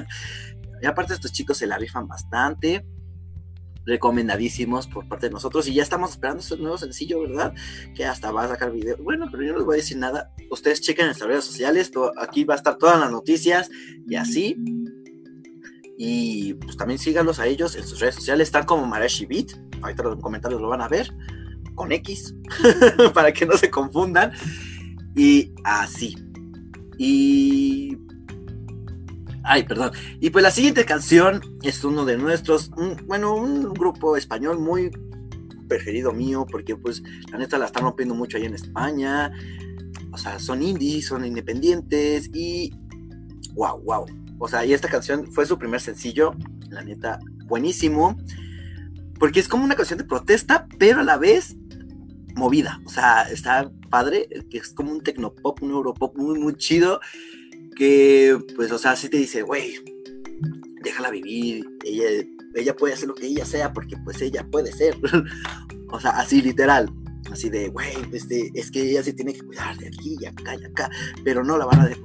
y 0.82 0.86
aparte, 0.86 1.12
estos 1.12 1.30
chicos 1.30 1.58
se 1.58 1.66
la 1.66 1.76
rifan 1.76 2.08
bastante. 2.08 2.86
Recomendadísimos 3.84 4.86
por 4.86 5.06
parte 5.06 5.26
de 5.26 5.32
nosotros. 5.34 5.68
Y 5.68 5.74
ya 5.74 5.82
estamos 5.82 6.12
esperando 6.12 6.42
su 6.42 6.56
nuevo 6.56 6.78
sencillo, 6.78 7.20
¿verdad? 7.20 7.52
Que 7.94 8.06
hasta 8.06 8.32
va 8.32 8.44
a 8.44 8.48
sacar 8.48 8.72
video. 8.72 8.96
Bueno, 8.96 9.28
pero 9.30 9.42
yo 9.42 9.52
no 9.52 9.58
les 9.58 9.66
voy 9.66 9.74
a 9.74 9.82
decir 9.82 9.98
nada. 9.98 10.32
Ustedes 10.50 10.80
chequen 10.80 11.02
en 11.02 11.08
nuestras 11.08 11.28
redes 11.28 11.44
sociales. 11.44 11.92
aquí 12.18 12.44
va 12.44 12.54
a 12.54 12.56
estar 12.56 12.78
todas 12.78 12.98
las 12.98 13.10
noticias 13.10 13.68
y 14.08 14.14
así. 14.14 14.56
Y 15.96 16.54
pues 16.54 16.76
también 16.76 16.98
síganlos 16.98 17.38
a 17.38 17.46
ellos 17.46 17.76
en 17.76 17.86
sus 17.86 18.00
redes 18.00 18.16
sociales. 18.16 18.48
Están 18.48 18.64
como 18.64 18.86
Marashi 18.86 19.26
Beat. 19.26 19.52
Ahorita 19.82 20.02
los 20.02 20.20
comentarios 20.20 20.60
lo 20.60 20.68
van 20.68 20.80
a 20.80 20.88
ver. 20.88 21.12
Con 21.74 21.92
X. 21.92 22.34
para 23.14 23.32
que 23.32 23.46
no 23.46 23.56
se 23.56 23.70
confundan. 23.70 24.32
Y 25.14 25.52
así. 25.64 26.16
Y. 26.98 27.96
Ay, 29.44 29.64
perdón. 29.64 29.92
Y 30.20 30.30
pues 30.30 30.42
la 30.42 30.50
siguiente 30.50 30.84
canción 30.84 31.40
es 31.62 31.84
uno 31.84 32.04
de 32.04 32.16
nuestros. 32.16 32.70
bueno, 33.06 33.34
un 33.34 33.72
grupo 33.74 34.16
español 34.16 34.58
muy 34.58 34.90
preferido 35.68 36.12
mío. 36.12 36.44
Porque 36.50 36.76
pues 36.76 37.02
la 37.30 37.38
neta 37.38 37.56
la 37.56 37.66
están 37.66 37.84
rompiendo 37.84 38.14
mucho 38.14 38.36
ahí 38.36 38.46
en 38.46 38.54
España. 38.54 39.30
O 40.10 40.18
sea, 40.18 40.40
son 40.40 40.60
indies, 40.62 41.06
son 41.06 41.24
independientes. 41.24 42.30
Y. 42.34 42.72
Wow, 43.54 43.80
wow 43.82 44.23
o 44.38 44.48
sea, 44.48 44.64
y 44.64 44.72
esta 44.72 44.88
canción 44.88 45.32
fue 45.32 45.46
su 45.46 45.58
primer 45.58 45.80
sencillo, 45.80 46.34
la 46.70 46.82
neta, 46.82 47.18
buenísimo. 47.46 48.18
Porque 49.18 49.40
es 49.40 49.48
como 49.48 49.64
una 49.64 49.76
canción 49.76 49.98
de 49.98 50.04
protesta, 50.04 50.66
pero 50.78 51.00
a 51.00 51.04
la 51.04 51.16
vez 51.16 51.56
movida. 52.34 52.80
O 52.84 52.88
sea, 52.88 53.22
está 53.22 53.70
padre, 53.90 54.28
que 54.50 54.58
es 54.58 54.70
como 54.70 54.92
un 54.92 55.02
tecnopop, 55.02 55.62
un 55.62 55.70
europop 55.70 56.16
muy, 56.16 56.38
muy 56.38 56.54
chido. 56.56 57.00
Que, 57.76 58.38
pues, 58.56 58.70
o 58.72 58.78
sea, 58.78 58.96
sí 58.96 59.08
te 59.08 59.16
dice, 59.16 59.42
güey, 59.42 59.76
déjala 60.82 61.10
vivir. 61.10 61.64
Ella, 61.84 62.26
ella 62.54 62.76
puede 62.76 62.94
hacer 62.94 63.08
lo 63.08 63.14
que 63.14 63.26
ella 63.26 63.44
sea, 63.44 63.72
porque 63.72 63.96
pues 64.04 64.20
ella 64.20 64.46
puede 64.50 64.72
ser. 64.72 64.96
o 65.90 66.00
sea, 66.00 66.10
así 66.10 66.42
literal. 66.42 66.92
Así 67.32 67.48
de, 67.48 67.68
güey, 67.68 67.94
este, 68.12 68.50
es 68.54 68.70
que 68.70 68.82
ella 68.90 69.02
se 69.02 69.14
tiene 69.14 69.32
que 69.32 69.40
cuidar 69.40 69.76
de 69.78 69.86
aquí 69.86 70.16
y 70.20 70.26
acá 70.26 70.56
y 70.56 70.64
acá. 70.64 70.90
Pero 71.24 71.42
no 71.42 71.56
la 71.56 71.64
van 71.64 71.80
a 71.80 71.86
dejar, 71.86 72.04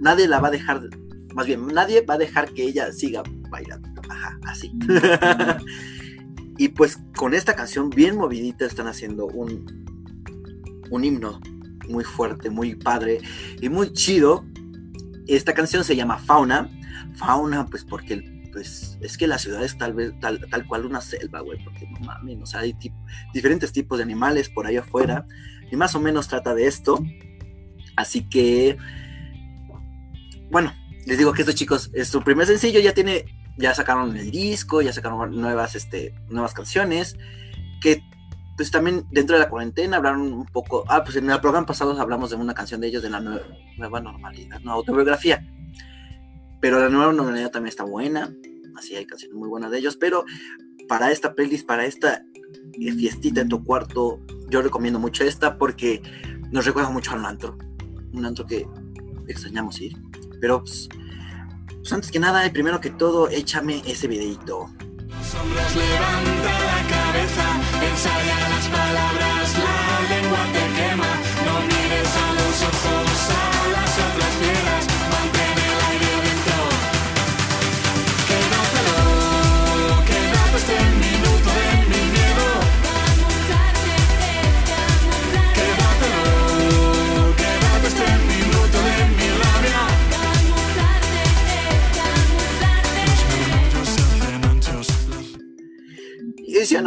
nadie 0.00 0.26
la 0.26 0.40
va 0.40 0.48
a 0.48 0.50
dejar 0.50 0.88
más 1.36 1.46
bien, 1.46 1.66
nadie 1.66 2.00
va 2.00 2.14
a 2.14 2.18
dejar 2.18 2.50
que 2.54 2.62
ella 2.62 2.90
siga 2.92 3.22
bailando. 3.50 3.88
Ajá, 4.08 4.38
así. 4.46 4.72
y 6.58 6.68
pues 6.68 6.98
con 7.14 7.34
esta 7.34 7.54
canción 7.54 7.90
bien 7.90 8.16
movidita 8.16 8.64
están 8.64 8.86
haciendo 8.86 9.26
un, 9.26 9.84
un 10.90 11.04
himno 11.04 11.38
muy 11.90 12.04
fuerte, 12.04 12.48
muy 12.48 12.74
padre 12.74 13.20
y 13.60 13.68
muy 13.68 13.92
chido. 13.92 14.46
Esta 15.26 15.52
canción 15.52 15.84
se 15.84 15.94
llama 15.94 16.16
Fauna. 16.16 16.70
Fauna, 17.16 17.66
pues 17.66 17.84
porque 17.84 18.48
pues 18.50 18.96
es 19.02 19.18
que 19.18 19.26
la 19.26 19.36
ciudad 19.36 19.62
es 19.62 19.76
tal 19.76 19.92
vez 19.92 20.18
tal, 20.18 20.40
tal 20.48 20.66
cual 20.66 20.86
una 20.86 21.02
selva, 21.02 21.40
güey, 21.40 21.62
porque 21.62 21.86
no 21.86 22.00
mames, 22.00 22.38
o 22.40 22.46
sea, 22.46 22.60
hay 22.60 22.74
diferentes 23.34 23.72
tipos 23.72 23.98
de 23.98 24.04
animales 24.04 24.48
por 24.48 24.66
ahí 24.66 24.78
afuera 24.78 25.26
y 25.70 25.76
más 25.76 25.94
o 25.94 26.00
menos 26.00 26.28
trata 26.28 26.54
de 26.54 26.66
esto. 26.66 26.98
Así 27.94 28.26
que, 28.26 28.78
bueno, 30.50 30.72
les 31.06 31.18
digo 31.18 31.32
que 31.32 31.42
estos 31.42 31.54
chicos, 31.54 31.90
es 31.94 32.08
su 32.08 32.20
primer 32.20 32.46
sencillo, 32.46 32.80
ya 32.80 32.92
tiene, 32.92 33.24
ya 33.56 33.72
sacaron 33.74 34.16
el 34.16 34.30
disco, 34.30 34.82
ya 34.82 34.92
sacaron 34.92 35.40
nuevas, 35.40 35.76
este, 35.76 36.12
nuevas 36.28 36.52
canciones, 36.52 37.16
que 37.80 38.02
pues 38.56 38.72
también 38.72 39.06
dentro 39.10 39.36
de 39.36 39.44
la 39.44 39.48
cuarentena 39.48 39.98
hablaron 39.98 40.32
un 40.32 40.46
poco, 40.46 40.84
ah, 40.88 41.04
pues 41.04 41.16
en 41.16 41.30
el 41.30 41.40
programa 41.40 41.66
pasado 41.66 41.98
hablamos 42.00 42.30
de 42.30 42.36
una 42.36 42.54
canción 42.54 42.80
de 42.80 42.88
ellos 42.88 43.02
de 43.02 43.10
la 43.10 43.20
nueva, 43.20 44.00
normalidad, 44.00 44.60
no, 44.60 44.72
autobiografía. 44.72 45.46
Pero 46.60 46.80
la 46.80 46.88
nueva 46.88 47.12
normalidad 47.12 47.52
también 47.52 47.68
está 47.68 47.84
buena, 47.84 48.32
así 48.76 48.96
hay 48.96 49.06
canciones 49.06 49.36
muy 49.36 49.48
buenas 49.48 49.70
de 49.70 49.78
ellos, 49.78 49.96
pero 49.96 50.24
para 50.88 51.12
esta 51.12 51.34
playlist, 51.34 51.66
para 51.66 51.86
esta 51.86 52.24
fiestita 52.72 53.42
en 53.42 53.48
tu 53.48 53.62
cuarto, 53.62 54.20
yo 54.48 54.60
recomiendo 54.60 54.98
mucho 54.98 55.22
esta 55.22 55.56
porque 55.56 56.02
nos 56.50 56.64
recuerda 56.64 56.90
mucho 56.90 57.12
al 57.12 57.24
antro, 57.24 57.56
un 58.12 58.24
antro 58.24 58.44
que 58.44 58.66
extrañamos 59.28 59.80
ir. 59.80 60.05
Pero 60.40 60.60
pues, 60.60 60.88
pues 61.68 61.92
antes 61.92 62.10
que 62.10 62.18
nada, 62.18 62.50
primero 62.52 62.80
que 62.80 62.90
todo, 62.90 63.28
échame 63.28 63.82
ese 63.86 64.08
videito. 64.08 64.68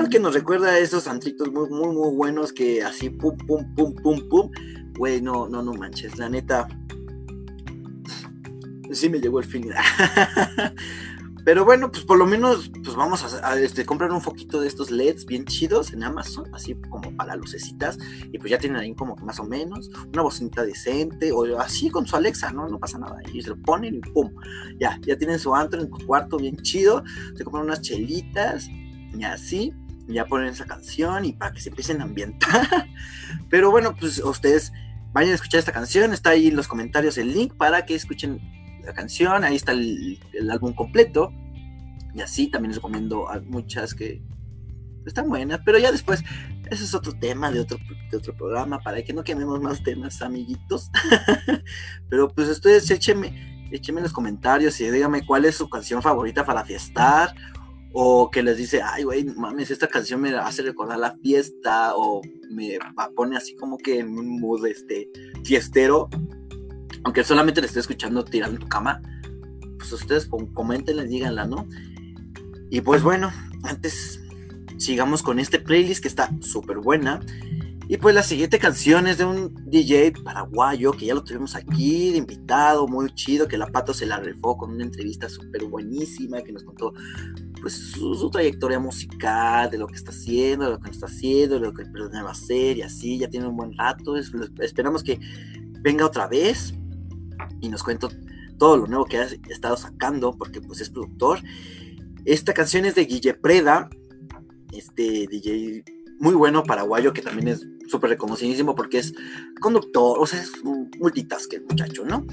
Que 0.10 0.20
nos 0.20 0.34
recuerda 0.34 0.70
a 0.70 0.80
esos 0.80 1.08
antritos 1.08 1.52
muy, 1.52 1.70
muy, 1.70 1.96
muy 1.96 2.16
buenos 2.16 2.52
que 2.52 2.82
así, 2.84 3.12
pum, 3.12 3.38
pum, 3.38 3.76
pum, 3.76 3.94
pum, 3.94 4.28
pum. 4.28 4.52
Güey, 4.98 5.22
no, 5.22 5.48
no, 5.48 5.62
no 5.62 5.72
manches, 5.74 6.18
la 6.18 6.28
neta. 6.28 6.68
Sí 8.92 9.08
me 9.08 9.20
llegó 9.20 9.40
el 9.40 9.46
fin. 9.46 9.70
Pero 11.46 11.64
bueno, 11.64 11.92
pues 11.92 12.04
por 12.06 12.18
lo 12.18 12.26
menos, 12.26 12.72
pues 12.84 12.96
vamos 12.96 13.24
a, 13.44 13.60
este, 13.60 13.86
comprar 13.86 14.12
un 14.12 14.22
foquito 14.22 14.60
de 14.60 14.68
estos 14.68 14.90
LEDs 14.90 15.26
bien 15.26 15.46
chidos 15.46 15.94
en 15.94 16.04
Amazon, 16.04 16.46
así 16.54 16.76
como 16.90 17.16
para 17.16 17.36
lucecitas, 17.36 17.98
y 18.32 18.38
pues 18.40 18.52
ya 18.52 18.58
tienen 18.58 18.80
ahí 18.80 18.94
como 18.96 19.16
más 19.18 19.40
o 19.40 19.44
menos, 19.44 19.90
una 20.12 20.24
bocinita 20.24 20.64
decente, 20.64 21.32
o 21.32 21.60
así 21.60 21.90
con 21.90 22.06
su 22.06 22.16
Alexa, 22.16 22.52
¿no? 22.52 22.68
No 22.68 22.78
pasa 22.78 22.98
nada, 22.98 23.18
y 23.34 23.42
se 23.42 23.50
lo 23.50 23.58
ponen 23.62 23.96
y 23.96 24.00
pum, 24.00 24.32
ya, 24.80 25.00
ya 25.02 25.18
tienen 25.18 25.40
su 25.40 25.56
antro 25.56 25.82
en 25.82 25.90
su 25.90 26.06
cuarto 26.06 26.38
bien 26.38 26.58
chido, 26.58 27.04
se 27.36 27.44
compran 27.44 27.66
unas 27.66 27.82
chelitas, 27.82 28.68
y 29.18 29.24
así, 29.24 29.74
ya 30.14 30.26
ponen 30.26 30.50
esa 30.50 30.66
canción 30.66 31.26
y 31.26 31.34
para 31.34 31.52
que 31.52 31.62
se 31.62 31.70
empiecen 31.70 32.02
a 32.02 32.06
ambientar. 32.06 32.68
Pero 33.50 33.72
bueno, 33.72 33.96
pues 33.96 34.20
ustedes 34.20 34.72
vayan 35.12 35.32
a 35.32 35.36
escuchar 35.36 35.60
esta 35.60 35.72
canción, 35.72 36.14
está 36.14 36.32
ahí 36.32 36.48
en 36.48 36.56
los 36.56 36.68
comentarios 36.68 37.18
el 37.18 37.34
link 37.34 37.54
para 37.56 37.86
que 37.86 37.96
escuchen 37.96 38.40
la 38.84 38.94
canción, 38.94 39.44
ahí 39.44 39.56
está 39.56 39.72
el, 39.72 40.20
álbum 40.52 40.74
completo. 40.74 41.32
Y 42.14 42.22
así 42.22 42.48
también 42.48 42.72
les 42.72 42.78
recomiendo 42.78 43.30
a 43.30 43.40
muchas 43.40 43.94
que 43.94 44.22
están 45.06 45.30
buenas, 45.30 45.62
pero 45.64 45.78
ya 45.78 45.92
después, 45.92 46.24
ese 46.70 46.84
es 46.84 46.94
otro 46.94 47.14
tema 47.14 47.52
de 47.52 47.60
otro, 47.62 47.78
de 48.12 48.18
otro 48.18 48.36
programa, 48.36 48.80
para 48.80 49.02
que 49.04 49.14
no 49.14 49.24
quememos 49.24 49.62
más 49.62 49.84
temas, 49.84 50.22
amiguitos. 50.22 50.90
pero 52.10 52.30
pues 52.30 52.48
ustedes 52.50 52.90
échenme, 52.90 53.70
échenme 53.72 54.00
en 54.00 54.04
los 54.04 54.14
comentarios 54.14 54.80
y 54.82 54.90
díganme 54.90 55.26
cuál 55.26 55.46
es 55.46 55.56
su 55.56 55.70
canción 55.70 56.02
favorita 56.02 56.46
para 56.46 56.66
fiestar 56.66 57.34
o 57.92 58.30
que 58.30 58.44
les 58.44 58.58
dice, 58.58 58.82
ay, 58.82 59.04
güey, 59.04 59.24
mames, 59.24 59.72
esta 59.72 59.88
canción 59.88 60.22
me 60.22 60.36
hace 60.36 60.62
recordar 60.62 61.00
la 61.00 61.18
fiesta, 61.18 61.96
o 61.96 62.22
me 62.52 62.78
pone 63.16 63.36
así 63.36 63.56
como 63.56 63.78
que 63.78 64.00
en 64.00 64.18
un 64.18 64.40
mood 64.40 64.66
este, 64.68 65.10
fiestero, 65.44 66.10
aunque 67.04 67.24
solamente 67.24 67.62
le 67.62 67.68
esté 67.68 67.80
escuchando 67.80 68.24
tirando 68.24 68.60
tu 68.60 68.68
cama, 68.68 69.02
pues 69.78 69.92
ustedes 69.92 70.30
comenten, 70.54 71.08
díganla, 71.08 71.46
¿no? 71.46 71.68
Y 72.70 72.82
pues 72.82 73.02
bueno, 73.02 73.32
antes 73.64 74.22
sigamos 74.78 75.24
con 75.24 75.40
este 75.40 75.60
playlist 75.60 76.02
que 76.02 76.08
está 76.08 76.30
súper 76.42 76.78
buena. 76.78 77.22
Y 77.92 77.98
pues 77.98 78.14
la 78.14 78.22
siguiente 78.22 78.60
canción 78.60 79.08
es 79.08 79.18
de 79.18 79.26
un 79.26 79.52
DJ 79.66 80.14
paraguayo 80.24 80.92
que 80.92 81.08
ya 81.08 81.16
lo 81.16 81.24
tuvimos 81.24 81.56
aquí 81.56 82.12
de 82.12 82.20
invitado, 82.20 82.88
muy 82.88 83.10
chido, 83.16 83.48
que 83.48 83.58
la 83.58 83.66
Pato 83.66 83.96
se 83.96 84.06
la 84.06 84.20
refó 84.20 84.56
con 84.56 84.74
una 84.74 84.84
entrevista 84.84 85.28
súper 85.28 85.66
buenísima 85.66 86.44
que 86.44 86.52
nos 86.52 86.64
contó 86.64 86.94
pues 87.60 87.74
su, 87.74 88.30
trayectoria 88.30 88.78
musical, 88.78 89.72
de 89.72 89.80
lo 89.80 89.88
que 89.88 89.96
está 89.96 90.12
haciendo, 90.12 90.66
de 90.66 90.72
lo 90.74 90.78
que 90.78 90.86
no 90.86 90.92
está 90.92 91.08
haciendo, 91.08 91.56
de 91.56 91.62
lo 91.62 91.74
que 91.74 91.84
va 91.84 92.30
a 92.30 92.32
hacer 92.32 92.78
y 92.78 92.84
así, 92.84 93.18
ya 93.18 93.28
tiene 93.28 93.48
un 93.48 93.58
buen 93.58 93.76
rato. 93.76 94.16
esperamos 94.16 95.02
que 95.02 95.20
venga 95.82 96.06
otra 96.06 96.28
vez 96.28 96.76
y 97.60 97.70
nos 97.70 97.82
cuente 97.82 98.06
todo 98.60 98.78
lo 98.78 98.86
nuevo 98.86 99.06
que 99.06 99.18
ha 99.18 99.28
estado 99.50 99.76
sacando, 99.78 100.38
porque 100.38 100.62
pues 100.62 100.80
es 100.80 100.92
productor. 100.92 101.40
Esta 102.24 102.54
canción 102.54 102.86
es 102.86 102.94
de 102.94 103.06
Guille 103.06 103.34
Preda, 103.34 103.90
este 104.74 105.26
DJ 105.26 105.84
muy 106.20 106.36
bueno 106.36 106.62
paraguayo 106.64 107.14
que 107.14 107.24
también 107.24 107.48
es 107.48 107.66
súper 107.90 108.12
reconocidísimo 108.12 108.76
porque 108.76 109.00
es 109.00 109.14
conductor, 109.60 110.18
o 110.20 110.26
sea, 110.26 110.42
es 110.42 110.52
un 110.64 110.90
multitasker 111.00 111.64
muchacho, 111.68 112.06
¿no? 112.06 112.26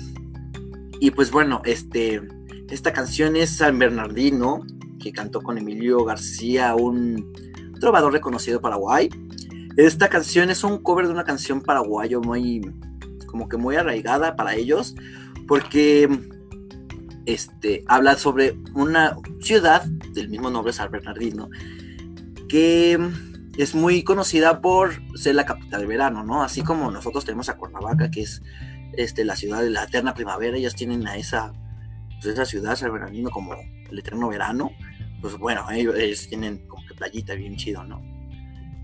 Y 1.01 1.11
pues 1.11 1.31
bueno, 1.31 1.63
este, 1.65 2.23
esta 2.71 2.93
canción 2.93 3.37
es 3.37 3.51
San 3.51 3.79
Bernardino, 3.79 4.61
que 4.99 5.13
cantó 5.13 5.43
con 5.43 5.59
Emilio 5.59 6.05
García, 6.05 6.75
un 6.75 7.33
trovador 7.81 8.13
reconocido 8.13 8.61
Paraguay. 8.61 9.09
Esta 9.77 10.09
canción 10.09 10.51
es 10.51 10.65
un 10.65 10.79
cover 10.79 11.07
de 11.07 11.13
una 11.13 11.25
canción 11.25 11.61
paraguayo 11.61 12.21
muy, 12.21 12.63
como 13.27 13.49
que 13.49 13.57
muy 13.57 13.77
arraigada 13.77 14.37
para 14.37 14.55
ellos, 14.55 14.95
porque 15.47 16.09
este, 17.27 17.85
habla 17.87 18.17
sobre 18.17 18.59
una 18.75 19.17
ciudad 19.41 19.85
del 19.85 20.29
mismo 20.29 20.51
nombre, 20.51 20.73
San 20.73 20.91
Bernardino, 20.91 21.51
que 22.49 22.99
es 23.59 23.75
muy 23.75 24.03
conocida 24.03 24.61
por 24.61 24.95
ser 25.17 25.35
la 25.35 25.47
capital 25.47 25.81
del 25.81 25.89
verano, 25.89 26.23
¿no? 26.25 26.43
Así 26.43 26.63
como 26.63 26.91
nosotros 26.91 27.25
tenemos 27.25 27.49
a 27.49 27.57
Cuernavaca, 27.57 28.11
que 28.11 28.23
es 28.23 28.43
este, 28.95 29.25
la 29.25 29.37
ciudad 29.37 29.63
de 29.63 29.71
la 29.71 29.85
eterna 29.85 30.15
primavera, 30.15 30.57
ellos 30.57 30.75
tienen 30.75 31.07
a 31.07 31.17
esa, 31.17 31.53
pues, 32.21 32.35
esa 32.35 32.45
ciudad, 32.45 32.77
San 32.77 32.93
Bernardino, 32.93 33.31
como 33.31 33.55
el 33.55 33.99
eterno 33.99 34.29
verano 34.29 34.71
pues 35.21 35.39
bueno, 35.39 35.67
ellos, 35.71 36.29
tienen 36.29 36.67
como 36.69 36.87
que 36.87 36.95
playita 36.95 37.35
bien 37.35 37.57
chido, 37.57 37.85
¿no? 37.85 38.03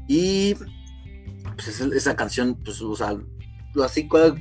Y 0.08 0.54
pues 1.54 1.80
esa, 1.80 2.16
canción, 2.16 2.60
pues, 2.64 2.80
o 2.80 2.96
sea, 2.96 3.16
así, 3.84 4.04
pues, 4.04 4.32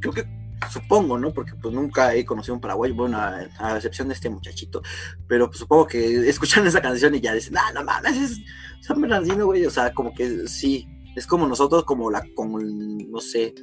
creo 0.00 0.12
que 0.12 0.26
supongo, 0.70 1.18
¿no? 1.18 1.32
Porque 1.32 1.54
pues 1.54 1.74
nunca 1.74 2.14
he 2.14 2.24
conocido 2.24 2.54
un 2.54 2.60
paraguayo, 2.60 2.94
bueno, 2.94 3.18
a, 3.18 3.76
excepción 3.76 4.08
de 4.08 4.14
este 4.14 4.30
muchachito, 4.30 4.82
pero 5.26 5.48
pues 5.48 5.58
supongo 5.58 5.86
que 5.86 6.28
escuchan 6.28 6.66
esa 6.66 6.80
canción 6.80 7.14
y 7.14 7.20
ya 7.20 7.34
dicen, 7.34 7.56
ah, 7.56 7.72
no 7.74 7.82
mames, 7.82 8.16
es 8.16 8.40
San 8.80 9.00
Bernardino, 9.00 9.46
güey, 9.46 9.64
o 9.66 9.70
sea, 9.70 9.92
como 9.92 10.14
que 10.14 10.48
sí, 10.48 10.86
es 11.16 11.26
como 11.26 11.46
nosotros, 11.46 11.84
como 11.84 12.10
la, 12.10 12.22
como, 12.34 12.58
no 12.58 13.20
sé, 13.20 13.54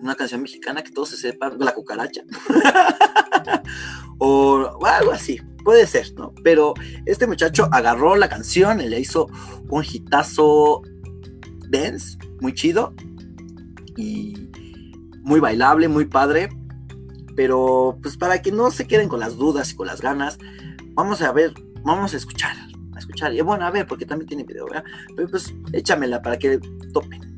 una 0.00 0.14
canción 0.14 0.42
mexicana 0.42 0.82
que 0.82 0.90
todos 0.90 1.10
se 1.10 1.16
sepan, 1.16 1.58
la 1.58 1.72
cucaracha, 1.72 2.22
o 4.18 4.78
algo 4.84 5.12
así, 5.12 5.38
puede 5.64 5.86
ser, 5.86 6.14
¿no? 6.16 6.34
Pero 6.42 6.74
este 7.06 7.26
muchacho 7.26 7.68
agarró 7.70 8.16
la 8.16 8.28
canción 8.28 8.80
y 8.80 8.88
le 8.88 9.00
hizo 9.00 9.28
un 9.68 9.84
hitazo 9.84 10.82
dance, 11.68 12.18
muy 12.40 12.54
chido 12.54 12.94
y 13.96 14.50
muy 15.22 15.40
bailable, 15.40 15.88
muy 15.88 16.06
padre. 16.06 16.48
Pero 17.36 17.98
pues 18.02 18.16
para 18.16 18.42
que 18.42 18.52
no 18.52 18.70
se 18.70 18.86
queden 18.86 19.08
con 19.08 19.20
las 19.20 19.36
dudas 19.36 19.70
y 19.70 19.76
con 19.76 19.86
las 19.86 20.00
ganas, 20.00 20.38
vamos 20.94 21.22
a 21.22 21.32
ver, 21.32 21.54
vamos 21.84 22.12
a 22.12 22.16
escuchar, 22.16 22.56
escuchar. 23.00 23.34
Y 23.34 23.40
bueno, 23.40 23.66
a 23.66 23.70
ver, 23.70 23.86
porque 23.86 24.06
también 24.06 24.28
tiene 24.28 24.44
video, 24.44 24.66
¿verdad? 24.66 24.84
Pero 25.16 25.28
pues 25.28 25.52
échamela 25.72 26.22
para 26.22 26.38
que 26.38 26.58
topen. 26.92 27.29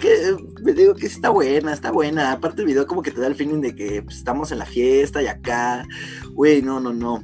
Que 0.00 0.36
me 0.62 0.72
digo 0.72 0.94
que 0.94 1.06
está 1.06 1.30
buena, 1.30 1.72
está 1.72 1.90
buena. 1.90 2.32
Aparte 2.32 2.62
el 2.62 2.66
video 2.66 2.86
como 2.86 3.02
que 3.02 3.10
te 3.10 3.20
da 3.20 3.26
el 3.26 3.34
feeling 3.34 3.60
de 3.60 3.74
que 3.74 4.02
pues, 4.02 4.18
estamos 4.18 4.52
en 4.52 4.58
la 4.58 4.66
fiesta 4.66 5.22
y 5.22 5.26
acá. 5.26 5.86
Güey, 6.32 6.62
no, 6.62 6.80
no, 6.80 6.92
no. 6.92 7.22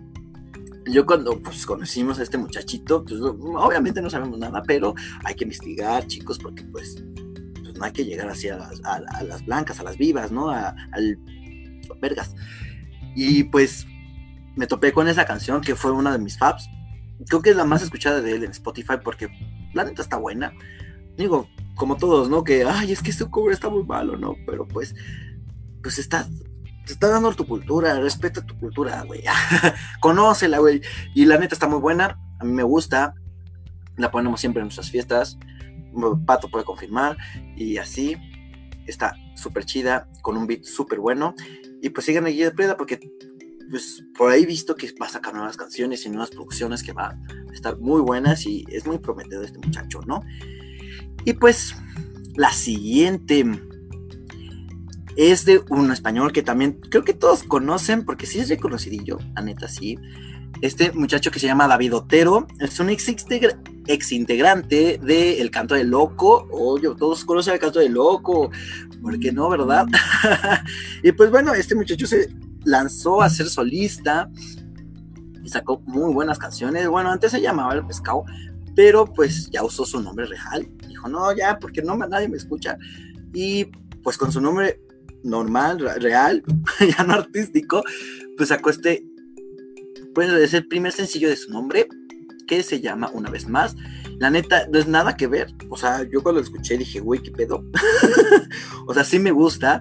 yo 0.86 1.06
cuando 1.06 1.38
pues 1.40 1.66
conocimos 1.66 2.18
a 2.18 2.22
este 2.22 2.38
muchachito, 2.38 3.04
pues 3.04 3.20
obviamente 3.20 4.00
no 4.00 4.10
sabemos 4.10 4.38
nada, 4.38 4.62
pero 4.66 4.94
hay 5.24 5.34
que 5.34 5.44
investigar, 5.44 6.06
chicos, 6.06 6.38
porque 6.38 6.64
pues, 6.64 7.02
pues 7.62 7.74
no 7.74 7.84
hay 7.84 7.92
que 7.92 8.04
llegar 8.04 8.28
así 8.28 8.48
a 8.48 8.58
las, 9.22 9.44
blancas, 9.44 9.80
a 9.80 9.82
las 9.82 9.96
vivas, 9.96 10.32
¿no? 10.32 10.50
A, 10.50 10.74
al 10.92 11.18
vergas. 12.00 12.34
Y 13.14 13.44
pues 13.44 13.86
me 14.56 14.66
topé 14.66 14.92
con 14.92 15.08
esa 15.08 15.24
canción 15.24 15.60
que 15.60 15.74
fue 15.74 15.92
una 15.92 16.12
de 16.12 16.18
mis 16.18 16.38
faps. 16.38 16.68
Creo 17.26 17.42
que 17.42 17.50
es 17.50 17.56
la 17.56 17.64
más 17.64 17.82
escuchada 17.82 18.20
de 18.20 18.32
él 18.32 18.44
en 18.44 18.50
Spotify 18.52 18.94
porque 19.02 19.28
la 19.74 19.84
neta 19.84 20.02
está 20.02 20.16
buena. 20.16 20.52
Digo, 21.16 21.48
como 21.78 21.96
todos, 21.96 22.28
¿no? 22.28 22.44
Que, 22.44 22.64
ay, 22.64 22.92
es 22.92 23.00
que 23.00 23.10
este 23.10 23.24
cover 23.30 23.54
está 23.54 23.70
muy 23.70 23.84
malo, 23.84 24.18
¿no? 24.18 24.34
Pero 24.44 24.66
pues, 24.66 24.94
pues 25.82 25.98
está, 25.98 26.28
te 26.84 26.92
está 26.92 27.08
dando 27.08 27.32
tu 27.32 27.46
cultura, 27.46 27.98
respeta 28.00 28.44
tu 28.44 28.58
cultura, 28.58 29.02
güey. 29.04 29.22
Conócela, 30.00 30.58
güey. 30.58 30.82
Y 31.14 31.24
la 31.24 31.38
neta 31.38 31.54
está 31.54 31.68
muy 31.68 31.78
buena, 31.78 32.18
a 32.40 32.44
mí 32.44 32.52
me 32.52 32.64
gusta. 32.64 33.14
La 33.96 34.10
ponemos 34.10 34.40
siempre 34.40 34.60
en 34.60 34.66
nuestras 34.66 34.90
fiestas. 34.90 35.38
Pato 36.26 36.50
puede 36.50 36.64
confirmar. 36.64 37.16
Y 37.56 37.78
así 37.78 38.16
está 38.86 39.14
súper 39.36 39.64
chida, 39.64 40.08
con 40.20 40.36
un 40.36 40.46
beat 40.46 40.64
súper 40.64 40.98
bueno. 40.98 41.34
Y 41.80 41.90
pues 41.90 42.06
sigan 42.06 42.26
a 42.26 42.30
de 42.30 42.50
Preda 42.50 42.76
porque 42.76 42.98
pues 43.70 44.02
por 44.16 44.32
ahí 44.32 44.46
visto 44.46 44.74
que 44.74 44.92
va 45.00 45.06
a 45.06 45.10
sacar 45.10 45.34
nuevas 45.34 45.56
canciones 45.56 46.04
y 46.06 46.08
nuevas 46.08 46.30
producciones 46.30 46.82
que 46.82 46.92
van 46.92 47.22
a 47.48 47.52
estar 47.52 47.78
muy 47.78 48.00
buenas 48.00 48.46
y 48.46 48.64
es 48.68 48.86
muy 48.86 48.98
prometedor 48.98 49.44
este 49.44 49.58
muchacho, 49.58 50.00
¿no? 50.06 50.22
Y 51.24 51.34
pues 51.34 51.74
la 52.36 52.52
siguiente 52.52 53.44
es 55.16 55.44
de 55.44 55.60
un 55.68 55.90
español 55.90 56.32
que 56.32 56.42
también 56.42 56.80
creo 56.90 57.02
que 57.02 57.12
todos 57.12 57.42
conocen 57.42 58.04
porque 58.04 58.24
sí 58.24 58.38
es 58.38 58.48
reconocidillo, 58.48 59.18
la 59.34 59.42
neta 59.42 59.66
sí. 59.66 59.98
Este 60.60 60.92
muchacho 60.92 61.30
que 61.30 61.40
se 61.40 61.46
llama 61.46 61.66
David 61.66 61.94
Otero 61.94 62.46
es 62.60 62.78
un 62.78 62.90
ex, 62.90 63.08
integrante 64.12 65.00
de 65.02 65.40
El 65.40 65.50
Canto 65.50 65.74
del 65.74 65.88
Loco. 65.88 66.48
Oye, 66.52 66.88
todos 66.96 67.24
conocen 67.24 67.54
El 67.54 67.60
Canto 67.60 67.80
del 67.80 67.92
Loco, 67.92 68.50
¿por 69.02 69.18
qué 69.18 69.32
no, 69.32 69.48
verdad? 69.48 69.86
y 71.02 71.10
pues 71.12 71.30
bueno, 71.30 71.52
este 71.54 71.74
muchacho 71.74 72.06
se 72.06 72.28
lanzó 72.64 73.20
a 73.20 73.28
ser 73.28 73.48
solista 73.48 74.30
y 75.42 75.48
sacó 75.48 75.80
muy 75.86 76.12
buenas 76.14 76.38
canciones. 76.38 76.88
Bueno, 76.88 77.10
antes 77.10 77.32
se 77.32 77.40
llamaba 77.40 77.74
El 77.74 77.86
Pescado, 77.86 78.24
pero 78.76 79.04
pues 79.04 79.50
ya 79.50 79.64
usó 79.64 79.84
su 79.84 80.00
nombre 80.00 80.26
real. 80.26 80.68
Dijo, 80.98 81.08
no, 81.08 81.32
ya, 81.32 81.58
porque 81.60 81.80
no 81.80 81.96
nadie 81.96 82.28
me 82.28 82.36
escucha. 82.36 82.76
Y 83.32 83.66
pues 84.02 84.18
con 84.18 84.32
su 84.32 84.40
nombre 84.40 84.80
normal, 85.22 85.78
real, 86.00 86.42
ya 86.98 87.04
no 87.04 87.14
artístico, 87.14 87.82
pues 88.36 88.48
sacó 88.48 88.70
este, 88.70 89.04
pues 90.14 90.28
es 90.32 90.54
el 90.54 90.66
primer 90.66 90.92
sencillo 90.92 91.28
de 91.28 91.36
su 91.36 91.50
nombre, 91.50 91.88
que 92.48 92.62
se 92.62 92.80
llama 92.80 93.10
Una 93.12 93.30
vez 93.30 93.48
más. 93.48 93.76
La 94.18 94.30
neta, 94.30 94.66
no 94.72 94.78
es 94.78 94.88
nada 94.88 95.16
que 95.16 95.28
ver. 95.28 95.54
O 95.68 95.76
sea, 95.76 96.02
yo 96.02 96.22
cuando 96.22 96.40
lo 96.40 96.44
escuché 96.44 96.76
dije, 96.76 96.98
güey, 96.98 97.22
¿qué 97.22 97.30
pedo? 97.30 97.64
o 98.86 98.94
sea, 98.94 99.04
sí 99.04 99.20
me 99.20 99.30
gusta, 99.30 99.80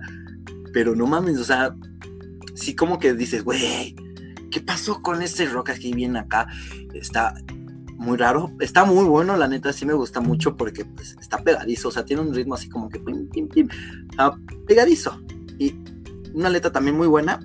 pero 0.73 0.95
no 0.95 1.07
mames, 1.07 1.39
o 1.39 1.43
sea, 1.43 1.75
sí 2.53 2.75
como 2.75 2.99
que 2.99 3.15
dices, 3.15 3.43
güey, 3.43 3.95
¿qué 4.51 4.61
pasó 4.61 5.01
con 5.01 5.23
ese 5.23 5.45
rock 5.47 5.71
aquí 5.71 5.93
viene 5.93 6.19
acá? 6.19 6.47
Está 6.93 7.33
muy 7.97 8.17
raro, 8.17 8.51
está 8.59 8.85
muy 8.85 9.05
bueno, 9.05 9.35
la 9.35 9.47
neta 9.47 9.73
sí 9.73 9.85
me 9.85 9.93
gusta 9.93 10.21
mucho 10.21 10.55
porque 10.55 10.85
pues, 10.85 11.17
está 11.19 11.39
pegadizo, 11.39 11.89
o 11.89 11.91
sea, 11.91 12.05
tiene 12.05 12.21
un 12.21 12.33
ritmo 12.33 12.53
así 12.53 12.69
como 12.69 12.89
que 12.89 12.99
pim, 12.99 13.27
pim, 13.29 13.47
pim, 13.49 13.67
pegadizo. 14.67 15.19
Y 15.57 15.75
una 16.33 16.49
letra 16.49 16.71
también 16.71 16.95
muy 16.95 17.07
buena, 17.07 17.39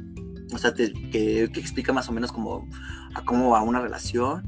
o 0.52 0.58
sea, 0.58 0.74
que, 0.74 0.92
que, 1.10 1.44
explica 1.44 1.92
más 1.92 2.08
o 2.08 2.12
menos 2.12 2.32
como 2.32 2.68
a 3.14 3.24
cómo 3.24 3.50
va 3.50 3.62
una 3.62 3.80
relación, 3.80 4.42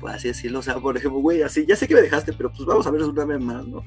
por 0.00 0.10
así 0.10 0.28
decirlo, 0.28 0.60
o 0.60 0.62
sea, 0.62 0.78
por 0.78 0.96
ejemplo, 0.96 1.20
güey, 1.20 1.42
así, 1.42 1.66
ya 1.66 1.74
sé 1.74 1.88
que 1.88 1.94
me 1.94 2.02
dejaste, 2.02 2.32
pero 2.32 2.52
pues 2.52 2.64
vamos 2.64 2.86
a 2.86 2.90
ver 2.92 3.02
una 3.02 3.24
vez 3.24 3.40
más, 3.40 3.66
¿no? 3.66 3.82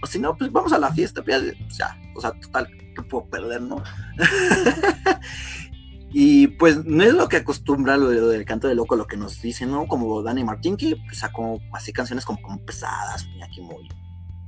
O 0.00 0.06
si 0.06 0.18
no, 0.18 0.36
pues 0.36 0.50
vamos 0.50 0.72
a 0.72 0.78
la 0.78 0.92
fiesta, 0.92 1.22
pues, 1.22 1.54
sea, 1.68 1.96
o 2.16 2.20
sea, 2.20 2.32
total, 2.40 2.66
que 2.94 3.02
puedo 3.02 3.26
perder, 3.26 3.60
no? 3.60 3.82
y 6.10 6.48
pues 6.48 6.84
no 6.84 7.02
es 7.02 7.12
lo 7.12 7.28
que 7.28 7.36
acostumbra 7.36 7.96
lo, 7.96 8.08
del 8.08 8.44
canto 8.44 8.66
de 8.66 8.74
loco, 8.74 8.96
lo 8.96 9.06
que 9.06 9.16
nos 9.16 9.42
dicen, 9.42 9.70
¿no? 9.70 9.86
Como 9.86 10.22
Dani 10.22 10.42
Martín, 10.42 10.76
que 10.76 10.96
sacó 11.12 11.60
así 11.72 11.92
canciones 11.92 12.24
como, 12.24 12.40
como 12.40 12.64
pesadas, 12.64 13.28
aquí 13.44 13.60
muy 13.60 13.88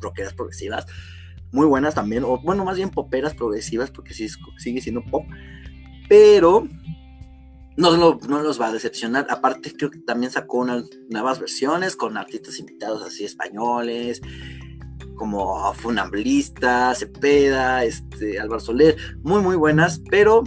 rockeras 0.00 0.32
progresivas, 0.32 0.86
muy 1.52 1.66
buenas 1.66 1.94
también, 1.94 2.24
o 2.24 2.38
bueno, 2.38 2.64
más 2.64 2.76
bien 2.76 2.90
poperas 2.90 3.34
progresivas, 3.34 3.90
porque 3.90 4.14
sí, 4.14 4.28
sigue 4.56 4.80
siendo 4.80 5.04
pop, 5.04 5.26
pero 6.08 6.66
no, 7.76 7.96
no, 7.96 8.42
los 8.42 8.60
va 8.60 8.68
a 8.68 8.72
decepcionar. 8.72 9.26
Aparte, 9.28 9.72
creo 9.76 9.90
que 9.90 9.98
también 9.98 10.32
sacó 10.32 10.58
unas 10.58 10.84
nuevas 11.08 11.40
versiones 11.40 11.96
con 11.96 12.16
artistas 12.16 12.58
invitados 12.58 13.02
así 13.02 13.24
españoles 13.24 14.20
como 15.16 15.74
Funambulista, 15.74 16.94
Cepeda, 16.94 17.84
este, 17.84 18.40
Álvaro 18.40 18.60
Soler, 18.60 18.96
muy 19.22 19.42
muy 19.42 19.54
buenas, 19.54 20.00
pero 20.10 20.42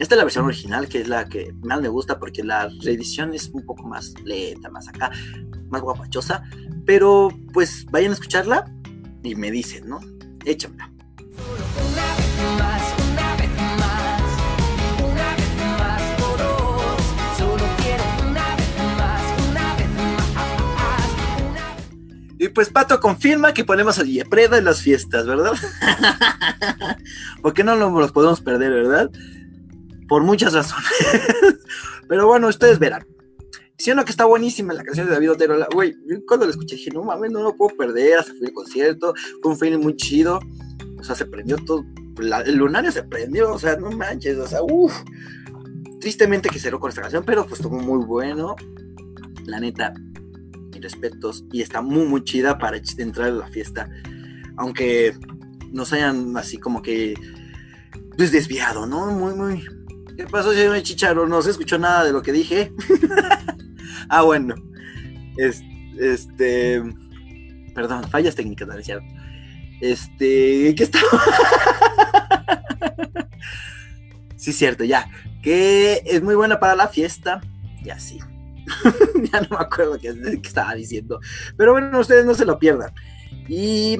esta 0.00 0.14
es 0.14 0.18
la 0.18 0.24
versión 0.24 0.44
original, 0.44 0.88
que 0.88 1.00
es 1.00 1.08
la 1.08 1.28
que 1.28 1.52
más 1.62 1.80
me 1.80 1.88
gusta 1.88 2.18
porque 2.18 2.42
la 2.42 2.68
reedición 2.82 3.32
es 3.34 3.50
un 3.52 3.64
poco 3.64 3.84
más 3.84 4.14
lenta, 4.24 4.70
más 4.70 4.88
acá, 4.88 5.10
más 5.68 5.82
guapachosa, 5.82 6.42
pero 6.84 7.28
pues 7.52 7.86
vayan 7.90 8.10
a 8.10 8.14
escucharla 8.14 8.72
y 9.22 9.34
me 9.34 9.50
dicen, 9.50 9.88
¿no? 9.88 10.00
Échamela. 10.44 10.90
Y 22.36 22.48
pues 22.48 22.68
Pato 22.68 23.00
confirma 23.00 23.54
que 23.54 23.64
ponemos 23.64 23.98
a 23.98 24.02
Preda 24.28 24.58
en 24.58 24.66
las 24.66 24.82
fiestas, 24.82 25.24
¿verdad? 25.26 25.52
Porque 27.42 27.64
no 27.64 27.74
los 27.74 28.12
podemos 28.12 28.42
perder, 28.42 28.70
¿verdad? 28.70 29.10
Por 30.08 30.22
muchas 30.22 30.52
razones. 30.52 30.90
Pero 32.08 32.26
bueno, 32.26 32.48
ustedes 32.48 32.78
verán. 32.78 33.06
Siendo 33.76 34.04
que 34.04 34.10
está 34.10 34.24
buenísima 34.24 34.72
la 34.72 34.84
canción 34.84 35.06
de 35.06 35.12
David 35.12 35.32
Otero, 35.32 35.66
güey, 35.72 35.96
cuando 36.26 36.46
la 36.46 36.52
escuché 36.52 36.76
dije, 36.76 36.90
no 36.92 37.02
mames, 37.02 37.32
no 37.32 37.42
lo 37.42 37.56
puedo 37.56 37.76
perder, 37.76 38.18
hasta 38.18 38.32
fui 38.34 38.46
al 38.46 38.52
concierto, 38.52 39.14
fue 39.42 39.50
un 39.50 39.58
feeling 39.58 39.80
muy 39.80 39.96
chido, 39.96 40.38
o 40.96 41.02
sea, 41.02 41.16
se 41.16 41.26
prendió 41.26 41.56
todo, 41.56 41.84
el 42.46 42.54
lunario 42.54 42.92
se 42.92 43.02
prendió, 43.02 43.52
o 43.52 43.58
sea, 43.58 43.76
no 43.76 43.90
manches, 43.90 44.38
o 44.38 44.46
sea, 44.46 44.62
uff, 44.62 44.94
tristemente 46.00 46.48
que 46.50 46.60
cerró 46.60 46.78
con 46.78 46.88
esta 46.88 47.02
canción, 47.02 47.24
pero 47.26 47.46
pues 47.46 47.60
estuvo 47.60 47.80
muy 47.80 48.06
bueno, 48.06 48.54
la 49.44 49.58
neta, 49.58 49.92
respetos 50.84 51.44
y 51.50 51.62
está 51.62 51.82
muy 51.82 52.06
muy 52.06 52.22
chida 52.22 52.58
para 52.58 52.80
entrar 52.98 53.28
a 53.28 53.32
la 53.32 53.48
fiesta. 53.48 53.90
Aunque 54.56 55.16
nos 55.72 55.92
hayan 55.92 56.36
así 56.36 56.58
como 56.58 56.80
que 56.80 57.14
pues 58.16 58.30
desviado, 58.30 58.86
¿no? 58.86 59.10
Muy 59.10 59.34
muy 59.34 59.64
¿Qué 60.16 60.26
pasó, 60.30 60.52
señor 60.52 60.80
Chicharo? 60.82 61.26
No 61.26 61.42
se 61.42 61.50
escuchó 61.50 61.78
nada 61.78 62.04
de 62.04 62.12
lo 62.12 62.22
que 62.22 62.32
dije. 62.32 62.72
ah, 64.08 64.22
bueno. 64.22 64.54
este 65.36 66.82
perdón, 67.74 68.08
fallas 68.08 68.34
técnicas, 68.34 68.68
¿no 68.68 68.74
es 68.74 68.86
cierto? 68.86 69.06
Este, 69.80 70.74
¿qué 70.74 70.84
estaba? 70.84 71.06
sí, 74.36 74.52
cierto, 74.52 74.84
ya. 74.84 75.10
Que 75.42 76.02
es 76.06 76.22
muy 76.22 76.36
buena 76.36 76.60
para 76.60 76.74
la 76.74 76.88
fiesta 76.88 77.40
y 77.84 77.90
así. 77.90 78.18
ya 79.32 79.42
no 79.42 79.48
me 79.50 79.64
acuerdo 79.64 79.98
qué, 79.98 80.14
estaba 80.42 80.74
diciendo. 80.74 81.20
Pero 81.56 81.72
bueno, 81.72 81.98
ustedes 81.98 82.24
no 82.24 82.34
se 82.34 82.46
lo 82.46 82.58
pierdan. 82.58 82.94
Y 83.48 83.98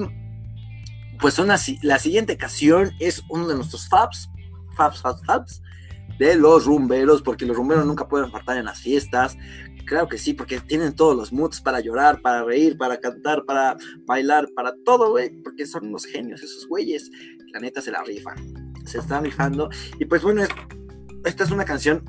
pues 1.19 1.37
una, 1.37 1.57
la 1.83 1.99
siguiente 1.99 2.33
ocasión 2.33 2.91
es 2.99 3.21
uno 3.29 3.47
de 3.47 3.55
nuestros 3.55 3.87
fabs, 3.87 4.29
fabs, 4.75 5.01
fabs, 5.01 5.21
fabs, 5.25 5.61
de 6.17 6.35
los 6.35 6.65
rumberos, 6.65 7.21
porque 7.21 7.45
los 7.45 7.57
rumberos 7.57 7.85
nunca 7.85 8.07
pueden 8.07 8.31
faltar 8.31 8.57
en 8.57 8.65
las 8.65 8.81
fiestas. 8.81 9.37
Claro 9.85 10.07
que 10.07 10.17
sí, 10.17 10.33
porque 10.33 10.59
tienen 10.59 10.95
todos 10.95 11.15
los 11.15 11.31
moods 11.31 11.61
para 11.61 11.79
llorar, 11.79 12.21
para 12.21 12.43
reír, 12.43 12.77
para 12.77 12.99
cantar, 12.99 13.45
para 13.45 13.77
bailar, 14.05 14.49
para 14.55 14.73
todo, 14.83 15.11
güey, 15.11 15.29
porque 15.43 15.65
son 15.67 15.87
unos 15.87 16.05
genios 16.05 16.41
esos 16.41 16.67
güeyes. 16.67 17.11
La 17.53 17.59
neta 17.59 17.81
se 17.81 17.91
la 17.91 18.03
rifan, 18.03 18.35
se 18.85 18.97
están 18.97 19.23
rifando. 19.23 19.69
Y 19.99 20.05
pues 20.05 20.23
bueno, 20.23 20.43
esta 21.23 21.43
es 21.43 21.51
una 21.51 21.65
canción 21.65 22.03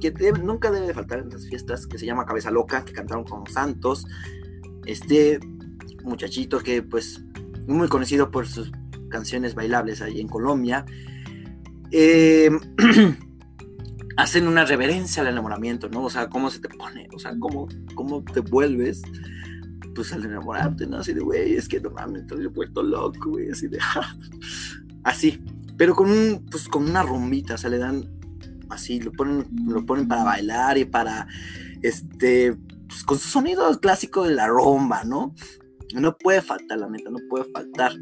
que 0.00 0.12
nunca 0.42 0.70
debe 0.70 0.92
faltar 0.92 1.20
en 1.20 1.30
las 1.30 1.48
fiestas, 1.48 1.86
que 1.86 1.98
se 1.98 2.04
llama 2.06 2.26
Cabeza 2.26 2.50
Loca, 2.50 2.84
que 2.84 2.92
cantaron 2.92 3.24
con 3.24 3.46
Santos. 3.46 4.06
Este 4.84 5.40
muchachito 6.04 6.60
que 6.60 6.82
pues 6.82 7.24
muy 7.66 7.88
conocido 7.88 8.30
por 8.30 8.46
sus 8.46 8.70
canciones 9.08 9.54
bailables 9.54 10.02
ahí 10.02 10.20
en 10.20 10.28
Colombia. 10.28 10.84
Eh, 11.90 12.50
hacen 14.16 14.48
una 14.48 14.64
reverencia 14.64 15.22
al 15.22 15.28
enamoramiento, 15.28 15.88
¿no? 15.88 16.04
O 16.04 16.10
sea, 16.10 16.28
cómo 16.28 16.50
se 16.50 16.60
te 16.60 16.68
pone, 16.68 17.08
o 17.14 17.18
sea, 17.18 17.34
cómo, 17.38 17.68
cómo 17.94 18.24
te 18.24 18.40
vuelves 18.40 19.02
pues 19.94 20.12
al 20.12 20.24
enamorarte, 20.24 20.86
¿no? 20.86 20.98
Así 20.98 21.14
de, 21.14 21.20
güey, 21.20 21.54
es 21.54 21.68
que 21.68 21.80
no 21.80 21.90
mames, 21.90 22.22
estoy 22.22 22.46
vuelto 22.46 22.82
loco, 22.82 23.30
güey, 23.30 23.50
así 23.50 23.68
de, 23.68 23.78
así, 25.04 25.42
pero 25.76 25.94
con 25.94 26.10
un, 26.10 26.46
pues 26.50 26.68
con 26.68 26.88
una 26.88 27.02
rumbita, 27.02 27.54
o 27.54 27.58
sea, 27.58 27.70
le 27.70 27.78
dan 27.78 28.08
así, 28.68 29.00
lo 29.00 29.12
ponen, 29.12 29.46
lo 29.66 29.84
ponen 29.84 30.08
para 30.08 30.24
bailar 30.24 30.78
y 30.78 30.84
para 30.84 31.26
este, 31.82 32.56
pues, 32.88 33.04
con 33.04 33.18
su 33.18 33.28
sonido 33.28 33.78
clásico 33.80 34.24
de 34.24 34.34
la 34.34 34.46
romba, 34.48 35.04
¿no? 35.04 35.34
No 35.94 36.16
puede 36.16 36.42
faltar, 36.42 36.78
la 36.78 36.88
neta, 36.88 37.10
no 37.10 37.18
puede 37.28 37.44
faltar. 37.52 37.92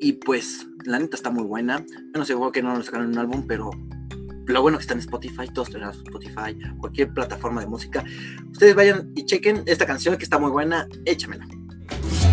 Y 0.00 0.14
pues, 0.14 0.66
la 0.84 0.98
neta 0.98 1.16
está 1.16 1.30
muy 1.30 1.44
buena. 1.44 1.84
No 2.14 2.24
sé 2.24 2.34
que 2.52 2.62
no 2.62 2.76
lo 2.76 2.82
sacaron 2.82 3.08
un 3.08 3.18
álbum, 3.18 3.46
pero 3.46 3.70
lo 4.46 4.62
bueno 4.62 4.78
que 4.78 4.82
está 4.82 4.94
en 4.94 5.00
Spotify, 5.00 5.48
todos 5.52 5.70
tenemos 5.70 5.96
Spotify, 5.96 6.56
cualquier 6.78 7.12
plataforma 7.12 7.60
de 7.60 7.66
música. 7.66 8.04
Ustedes 8.52 8.74
vayan 8.74 9.12
y 9.14 9.24
chequen 9.24 9.62
esta 9.66 9.86
canción 9.86 10.16
que 10.16 10.24
está 10.24 10.38
muy 10.38 10.50
buena, 10.50 10.88
échamela. 11.04 11.46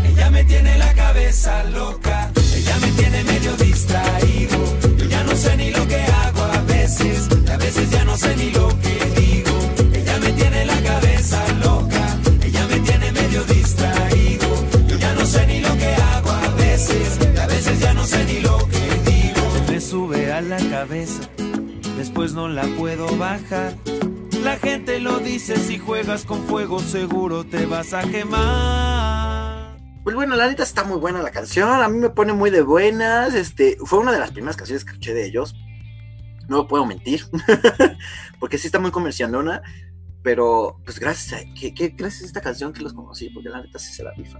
Ella 0.05 0.29
me 0.29 0.43
tiene 0.43 0.77
la 0.77 0.93
cabeza 0.93 1.63
loca, 1.65 2.31
ella 2.55 2.77
me 2.79 2.91
tiene 2.91 3.23
medio 3.23 3.55
distraído. 3.57 4.57
Yo 4.97 5.05
ya 5.05 5.23
no 5.23 5.35
sé 5.35 5.57
ni 5.57 5.71
lo 5.71 5.87
que 5.87 6.01
hago 6.01 6.43
a 6.43 6.61
veces, 6.61 7.29
a 7.51 7.57
veces 7.57 7.89
ya 7.89 8.05
no 8.05 8.15
sé 8.15 8.35
ni 8.35 8.51
lo 8.51 8.67
que 8.79 9.21
digo. 9.21 9.59
Ella 9.93 10.17
me 10.19 10.31
tiene 10.33 10.65
la 10.65 10.81
cabeza 10.81 11.43
loca, 11.63 12.19
ella 12.43 12.67
me 12.67 12.79
tiene 12.79 13.11
medio 13.11 13.43
distraído. 13.45 14.47
Yo 14.87 14.97
ya 14.97 15.13
no 15.13 15.25
sé 15.25 15.47
ni 15.47 15.61
lo 15.61 15.77
que 15.77 15.95
hago 15.95 16.31
a 16.31 16.49
veces, 16.55 17.19
a 17.39 17.47
veces 17.47 17.79
ya 17.79 17.93
no 17.93 18.05
sé 18.05 18.23
ni 18.25 18.39
lo 18.39 18.57
que 18.69 19.11
digo. 19.11 19.71
Me 19.71 19.81
sube 19.81 20.31
a 20.31 20.41
la 20.41 20.57
cabeza, 20.57 21.21
después 22.13 22.33
no 22.35 22.47
la 22.47 22.61
puedo 22.77 23.07
bajar. 23.17 23.75
La 24.43 24.57
gente 24.57 24.99
lo 24.99 25.17
dice, 25.17 25.55
si 25.55 25.79
juegas 25.79 26.25
con 26.25 26.43
fuego 26.43 26.77
seguro 26.77 27.43
te 27.43 27.65
vas 27.65 27.91
a 27.91 28.03
quemar. 28.03 29.79
Pues 30.03 30.15
bueno, 30.15 30.35
la 30.35 30.47
neta 30.47 30.61
está 30.61 30.83
muy 30.83 30.99
buena 30.99 31.23
la 31.23 31.31
canción, 31.31 31.81
a 31.81 31.89
mí 31.89 31.97
me 31.97 32.11
pone 32.11 32.33
muy 32.33 32.51
de 32.51 32.61
buenas, 32.61 33.33
este, 33.33 33.77
fue 33.83 33.97
una 33.97 34.11
de 34.11 34.19
las 34.19 34.29
primeras 34.29 34.57
canciones 34.57 34.85
que 34.85 34.91
escuché 34.91 35.15
de 35.15 35.25
ellos, 35.25 35.55
no 36.47 36.67
puedo 36.67 36.85
mentir, 36.85 37.23
porque 38.39 38.59
sí 38.59 38.67
está 38.67 38.77
muy 38.77 38.91
comercialona, 38.91 39.63
pero 40.21 40.79
pues 40.85 40.99
gracias 40.99 41.41
a, 41.41 41.43
que, 41.59 41.95
gracias 41.97 42.21
a 42.21 42.27
esta 42.27 42.41
canción 42.41 42.73
que 42.73 42.83
los 42.83 42.93
conocí, 42.93 43.31
porque 43.31 43.49
la 43.49 43.59
neta 43.63 43.79
sí 43.79 43.91
se 43.91 44.03
la 44.03 44.11
rifa. 44.11 44.37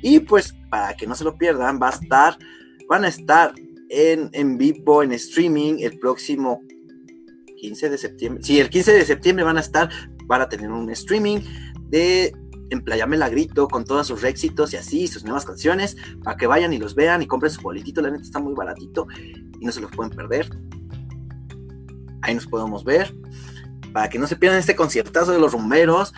Y 0.00 0.20
pues 0.20 0.54
para 0.70 0.94
que 0.94 1.06
no 1.06 1.14
se 1.14 1.24
lo 1.24 1.36
pierdan, 1.36 1.78
va 1.82 1.88
a 1.88 1.92
estar, 1.92 2.38
van 2.88 3.04
a 3.04 3.08
estar 3.08 3.52
en, 3.90 4.30
en 4.32 4.56
vivo, 4.56 5.02
en 5.02 5.12
streaming, 5.12 5.80
el 5.80 5.98
próximo 5.98 6.62
15 7.64 7.88
de 7.88 7.98
septiembre. 7.98 8.42
Sí, 8.44 8.60
el 8.60 8.68
15 8.68 8.92
de 8.92 9.04
septiembre 9.06 9.42
van 9.42 9.56
a 9.56 9.60
estar, 9.60 9.88
para 10.28 10.50
tener 10.50 10.70
un 10.70 10.90
streaming 10.90 11.38
de 11.88 12.34
Emplayame 12.68 13.16
la 13.16 13.30
Grito 13.30 13.68
con 13.68 13.86
todos 13.86 14.06
sus 14.06 14.22
éxitos 14.22 14.74
y 14.74 14.76
así, 14.76 15.06
sus 15.06 15.24
nuevas 15.24 15.46
canciones, 15.46 15.96
para 16.22 16.36
que 16.36 16.46
vayan 16.46 16.74
y 16.74 16.78
los 16.78 16.94
vean 16.94 17.22
y 17.22 17.26
compren 17.26 17.50
su 17.50 17.62
boletito, 17.62 18.02
la 18.02 18.10
neta 18.10 18.22
está 18.22 18.38
muy 18.38 18.52
baratito 18.52 19.06
y 19.58 19.64
no 19.64 19.72
se 19.72 19.80
los 19.80 19.90
pueden 19.92 20.14
perder. 20.14 20.50
Ahí 22.20 22.34
nos 22.34 22.46
podemos 22.46 22.84
ver, 22.84 23.14
para 23.94 24.10
que 24.10 24.18
no 24.18 24.26
se 24.26 24.36
pierdan 24.36 24.58
este 24.58 24.76
conciertazo 24.76 25.32
de 25.32 25.38
los 25.38 25.52
rumberos. 25.52 26.12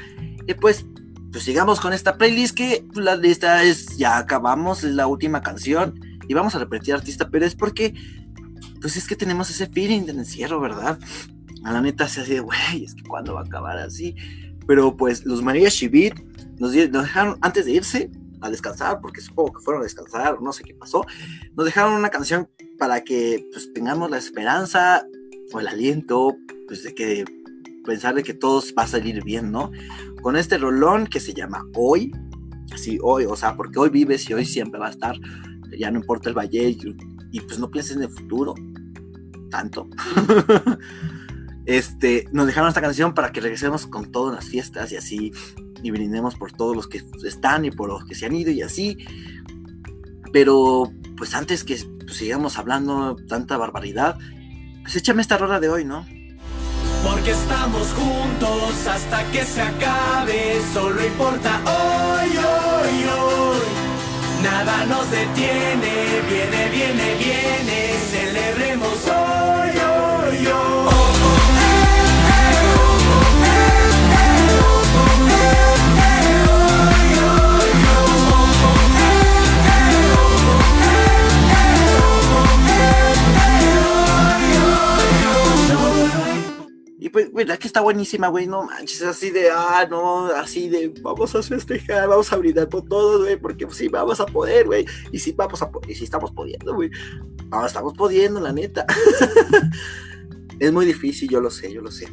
Y 0.49 0.55
pues, 0.55 0.85
pues 1.31 1.45
sigamos 1.45 1.81
con 1.81 1.93
esta 1.93 2.19
playlist 2.19 2.57
que 2.57 2.85
la 2.95 3.15
lista 3.15 3.63
es, 3.63 3.97
ya 3.97 4.19
acabamos, 4.19 4.83
es 4.83 4.95
la 4.95 5.07
última 5.07 5.43
canción 5.43 6.01
y 6.27 6.35
vamos 6.35 6.57
a 6.57 6.59
repetir 6.59 6.95
artista, 6.95 7.31
pero 7.31 7.47
es 7.47 7.55
porque, 7.55 7.95
pues 8.81 8.97
es 8.97 9.07
que 9.07 9.15
tenemos 9.15 9.49
ese 9.49 9.69
feeling 9.69 10.07
de 10.07 10.13
encierro, 10.13 10.61
¿verdad? 10.61 10.99
A 11.67 11.73
la 11.73 11.81
neta 11.81 12.07
se 12.07 12.21
hace 12.21 12.35
de, 12.35 12.41
güey, 12.41 12.85
es 12.85 12.95
que 12.95 13.03
cuando 13.03 13.35
va 13.35 13.41
a 13.41 13.45
acabar 13.45 13.77
así. 13.77 14.15
Pero 14.69 14.97
pues 14.97 15.27
los 15.27 15.43
María 15.43 15.69
Shibit 15.69 16.15
nos, 16.61 16.71
dejaron 16.71 17.39
antes 17.41 17.65
de 17.65 17.73
irse 17.73 18.11
a 18.41 18.51
descansar, 18.51 19.01
porque 19.01 19.21
supongo 19.21 19.55
que 19.55 19.65
fueron 19.65 19.83
a 19.83 19.85
descansar, 19.85 20.41
no 20.41 20.53
sé 20.53 20.63
qué 20.63 20.75
pasó, 20.75 21.05
nos 21.57 21.67
dejaron 21.67 21.95
una 21.95 22.09
canción 22.11 22.49
para 22.79 23.03
que 23.03 23.49
pues 23.53 23.73
tengamos 23.73 24.09
la 24.13 24.19
esperanza 24.19 25.05
o 25.53 25.59
el 25.59 25.67
aliento, 25.67 26.37
pues 26.69 26.85
de 26.85 26.95
que 26.95 27.25
pensar 27.85 28.15
de 28.15 28.23
que 28.23 28.35
todo 28.35 28.63
va 28.79 28.85
a 28.85 28.87
salir 28.87 29.25
bien, 29.25 29.51
¿no? 29.51 29.73
Con 30.23 30.37
este 30.37 30.59
rolón 30.59 31.09
que 31.09 31.19
se 31.19 31.35
llama 31.35 31.65
Hoy, 31.75 32.13
así 32.73 33.01
hoy, 33.03 33.25
o 33.25 33.35
sea, 33.35 33.57
porque 33.57 33.81
hoy 33.81 33.91
vives 33.91 34.31
y 34.31 34.35
hoy 34.35 34.45
siempre 34.45 34.79
va 34.79 34.87
a 34.87 34.91
estar, 34.91 35.17
ya 35.77 35.91
no 35.91 35.99
importa 35.99 36.29
el 36.29 36.39
valle 36.39 36.77
y 37.33 37.41
pues 37.41 37.59
no 37.59 37.69
pienses 37.73 37.97
en 37.97 38.05
el 38.05 38.11
futuro 38.11 38.55
tanto. 39.51 39.89
este, 41.67 42.29
nos 42.33 42.47
dejaron 42.47 42.69
esta 42.69 42.81
canción 42.81 43.13
para 43.13 43.33
que 43.33 43.41
regresemos 43.41 43.87
con 43.87 44.11
todas 44.13 44.35
las 44.35 44.47
fiestas 44.47 44.93
y 44.93 44.97
así, 44.97 45.33
y 45.83 45.91
brindemos 45.91 46.37
por 46.37 46.53
todos 46.53 46.75
los 46.75 46.89
que 46.89 47.03
están 47.25 47.65
y 47.65 47.71
por 47.71 47.89
los 47.89 48.05
que 48.05 48.15
se 48.15 48.27
han 48.27 48.35
ido 48.35 48.51
y 48.51 48.63
así. 48.63 48.97
Pero, 50.33 50.93
pues 51.17 51.35
antes 51.35 51.65
que 51.65 51.77
pues, 52.05 52.17
sigamos 52.17 52.59
hablando 52.59 53.17
tanta 53.29 53.57
barbaridad, 53.57 54.17
pues 54.83 54.97
échame 54.97 55.23
esta 55.23 55.37
rola 55.37 55.61
de 55.61 55.69
hoy, 55.69 55.85
¿no? 55.85 56.07
Porque 57.03 57.31
estamos 57.33 57.89
juntos 57.93 58.87
hasta 58.87 59.31
que 59.31 59.45
se 59.45 59.63
acabe, 59.63 60.61
solo 60.73 61.05
importa 61.05 61.61
hoy, 61.65 62.31
hoy, 62.31 63.05
hoy. 63.05 63.87
Nada 64.43 64.87
nos 64.87 65.11
detiene, 65.11 66.21
viene, 66.29 66.71
viene, 66.71 67.17
viene, 67.17 67.95
celebremos 68.11 69.07
hoy, 69.07 69.71
hoy, 69.79 70.47
hoy. 70.47 70.96
Pues, 87.17 87.33
¿verdad 87.33 87.59
que 87.59 87.67
está 87.67 87.81
buenísima, 87.81 88.29
güey? 88.29 88.47
No 88.47 88.65
manches, 88.65 89.01
así 89.01 89.31
de, 89.31 89.49
ah, 89.51 89.87
no, 89.89 90.27
así 90.27 90.69
de, 90.69 90.93
vamos 91.01 91.35
a 91.35 91.43
festejar, 91.43 92.07
vamos 92.07 92.31
a 92.31 92.37
brindar 92.37 92.69
por 92.69 92.83
todo, 92.83 93.21
güey, 93.21 93.39
porque 93.39 93.65
pues, 93.65 93.79
sí, 93.79 93.89
vamos 93.89 94.21
a 94.21 94.27
poder, 94.27 94.67
güey. 94.67 94.85
Y 95.13 95.19
sí, 95.19 95.33
vamos 95.33 95.63
a 95.63 95.71
y 95.89 95.95
sí 95.95 96.05
estamos 96.05 96.31
pudiendo, 96.33 96.75
güey. 96.75 96.91
No, 97.51 97.65
estamos 97.65 97.95
pudiendo, 97.95 98.39
la 98.39 98.53
neta. 98.53 98.85
es 100.61 100.73
muy 100.75 100.85
difícil, 100.85 101.31
yo 101.31 101.41
lo 101.41 101.51
sé, 101.51 101.73
yo 101.73 101.81
lo 101.81 101.91
sé. 101.91 102.07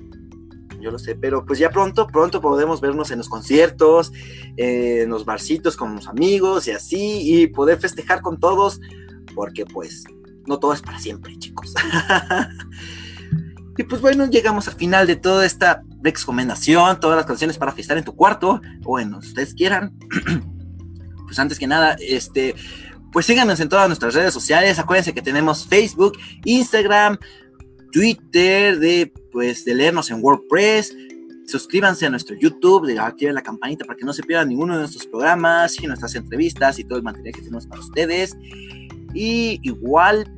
Yo 0.79 0.89
lo 0.89 0.97
sé, 0.97 1.15
pero 1.15 1.45
pues 1.45 1.59
ya 1.59 1.69
pronto, 1.69 2.07
pronto 2.07 2.39
podemos 2.39 2.79
vernos 2.79 3.11
en 3.11 3.17
los 3.17 3.27
conciertos, 3.27 4.13
en 4.55 5.09
los 5.09 5.25
barcitos 5.25 5.75
con 5.75 5.95
los 5.95 6.07
amigos 6.07 6.65
y 6.69 6.71
así, 6.71 7.41
y 7.41 7.47
poder 7.47 7.77
festejar 7.77 8.21
con 8.21 8.39
todos, 8.39 8.79
porque 9.35 9.65
pues 9.65 10.05
no 10.47 10.59
todo 10.59 10.71
es 10.71 10.81
para 10.81 10.97
siempre, 10.97 11.37
chicos. 11.39 11.73
Y 13.77 13.83
pues 13.83 14.01
bueno, 14.01 14.29
llegamos 14.29 14.67
al 14.67 14.75
final 14.75 15.07
de 15.07 15.15
toda 15.15 15.45
esta 15.45 15.83
recomendación, 16.01 16.99
todas 16.99 17.17
las 17.17 17.25
canciones 17.25 17.57
para 17.57 17.71
fiestar 17.71 17.97
en 17.97 18.03
tu 18.03 18.15
cuarto, 18.15 18.61
o 18.85 18.99
en 18.99 19.11
donde 19.11 19.27
ustedes 19.27 19.53
quieran. 19.53 19.97
pues 21.25 21.39
antes 21.39 21.57
que 21.57 21.65
nada, 21.65 21.95
este, 21.99 22.55
pues 23.11 23.25
síganos 23.25 23.59
en 23.59 23.69
todas 23.69 23.87
nuestras 23.87 24.13
redes 24.13 24.33
sociales. 24.33 24.77
Acuérdense 24.77 25.13
que 25.13 25.21
tenemos 25.21 25.67
Facebook, 25.67 26.17
Instagram, 26.45 27.17
Twitter, 27.91 28.79
de 28.79 29.11
pues 29.31 29.65
de 29.65 29.73
leernos 29.73 30.11
en 30.11 30.23
WordPress. 30.23 30.95
Suscríbanse 31.47 32.05
a 32.05 32.09
nuestro 32.09 32.35
YouTube, 32.35 32.87
de 32.87 32.99
activen 32.99 33.35
la 33.35 33.41
campanita 33.41 33.85
para 33.85 33.97
que 33.97 34.05
no 34.05 34.13
se 34.13 34.23
pierdan 34.23 34.49
ninguno 34.49 34.73
de 34.73 34.79
nuestros 34.81 35.05
programas, 35.07 35.81
y 35.81 35.87
nuestras 35.87 36.15
entrevistas 36.15 36.79
y 36.79 36.83
todo 36.83 36.97
el 36.97 37.03
material 37.03 37.33
que 37.33 37.41
tenemos 37.41 37.67
para 37.67 37.81
ustedes. 37.81 38.35
Y 39.13 39.59
igual 39.63 40.31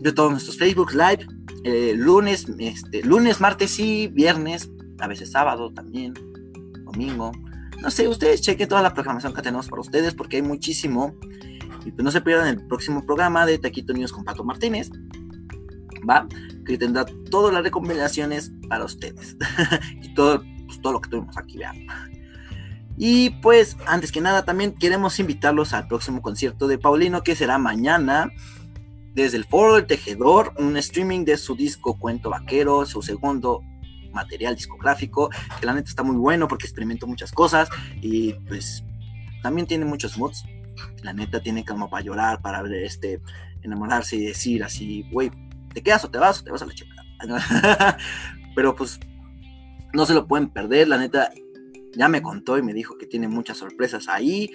de 0.00 0.12
todos 0.12 0.30
nuestros 0.30 0.58
Facebook 0.58 0.92
Live, 0.92 1.26
eh, 1.64 1.94
lunes, 1.96 2.46
este, 2.58 3.02
lunes, 3.02 3.40
martes 3.40 3.78
y 3.78 4.08
viernes, 4.08 4.70
a 4.98 5.06
veces 5.06 5.30
sábado 5.30 5.72
también, 5.72 6.14
domingo. 6.84 7.32
No 7.80 7.90
sé, 7.90 8.08
ustedes 8.08 8.40
chequen 8.40 8.68
toda 8.68 8.82
la 8.82 8.94
programación 8.94 9.32
que 9.32 9.42
tenemos 9.42 9.68
para 9.68 9.80
ustedes 9.80 10.14
porque 10.14 10.36
hay 10.36 10.42
muchísimo. 10.42 11.16
Y 11.84 11.90
pues 11.90 12.04
no 12.04 12.10
se 12.10 12.20
pierdan 12.20 12.46
el 12.48 12.66
próximo 12.66 13.04
programa 13.04 13.44
de 13.44 13.58
Taquito 13.58 13.92
News 13.92 14.12
con 14.12 14.24
Pato 14.24 14.44
Martínez. 14.44 14.90
¿Va? 16.08 16.26
Que 16.64 16.78
tendrá 16.78 17.04
todas 17.30 17.52
las 17.52 17.62
recomendaciones 17.62 18.52
para 18.68 18.84
ustedes. 18.84 19.36
y 20.02 20.14
todo, 20.14 20.42
pues, 20.66 20.80
todo 20.80 20.94
lo 20.94 21.00
que 21.00 21.10
tuvimos 21.10 21.36
aquí, 21.36 21.58
vean. 21.58 21.76
Y 22.96 23.30
pues, 23.40 23.76
antes 23.86 24.12
que 24.12 24.20
nada, 24.20 24.44
también 24.44 24.74
queremos 24.74 25.18
invitarlos 25.18 25.72
al 25.72 25.88
próximo 25.88 26.22
concierto 26.22 26.68
de 26.68 26.78
Paulino 26.78 27.22
que 27.22 27.34
será 27.34 27.58
mañana 27.58 28.30
desde 29.14 29.36
el 29.36 29.44
foro 29.44 29.74
del 29.74 29.86
tejedor, 29.86 30.54
un 30.58 30.76
streaming 30.76 31.24
de 31.24 31.36
su 31.36 31.54
disco 31.54 31.98
Cuento 31.98 32.30
Vaquero, 32.30 32.86
su 32.86 33.02
segundo 33.02 33.62
material 34.12 34.54
discográfico, 34.54 35.30
que 35.58 35.66
la 35.66 35.74
neta 35.74 35.88
está 35.88 36.02
muy 36.02 36.16
bueno 36.16 36.48
porque 36.48 36.66
experimentó 36.66 37.06
muchas 37.06 37.32
cosas 37.32 37.68
y 38.00 38.34
pues 38.48 38.84
también 39.42 39.66
tiene 39.66 39.84
muchos 39.84 40.16
mods. 40.18 40.44
La 41.02 41.12
neta 41.12 41.42
tiene 41.42 41.64
como 41.64 41.90
para 41.90 42.02
llorar, 42.02 42.40
para 42.40 42.62
ver 42.62 42.84
este, 42.84 43.20
enamorarse 43.62 44.16
y 44.16 44.24
decir 44.24 44.64
así, 44.64 45.06
güey, 45.10 45.30
¿te 45.72 45.82
quedas 45.82 46.04
o 46.04 46.10
te 46.10 46.18
vas 46.18 46.40
o 46.40 46.44
te 46.44 46.50
vas 46.50 46.62
a 46.62 46.66
la 46.66 46.74
chica? 46.74 46.94
Pero 48.54 48.74
pues 48.74 48.98
no 49.92 50.06
se 50.06 50.14
lo 50.14 50.26
pueden 50.26 50.48
perder, 50.50 50.88
la 50.88 50.98
neta 50.98 51.30
ya 51.94 52.08
me 52.08 52.22
contó 52.22 52.56
y 52.56 52.62
me 52.62 52.72
dijo 52.72 52.96
que 52.96 53.06
tiene 53.06 53.28
muchas 53.28 53.58
sorpresas 53.58 54.08
ahí 54.08 54.50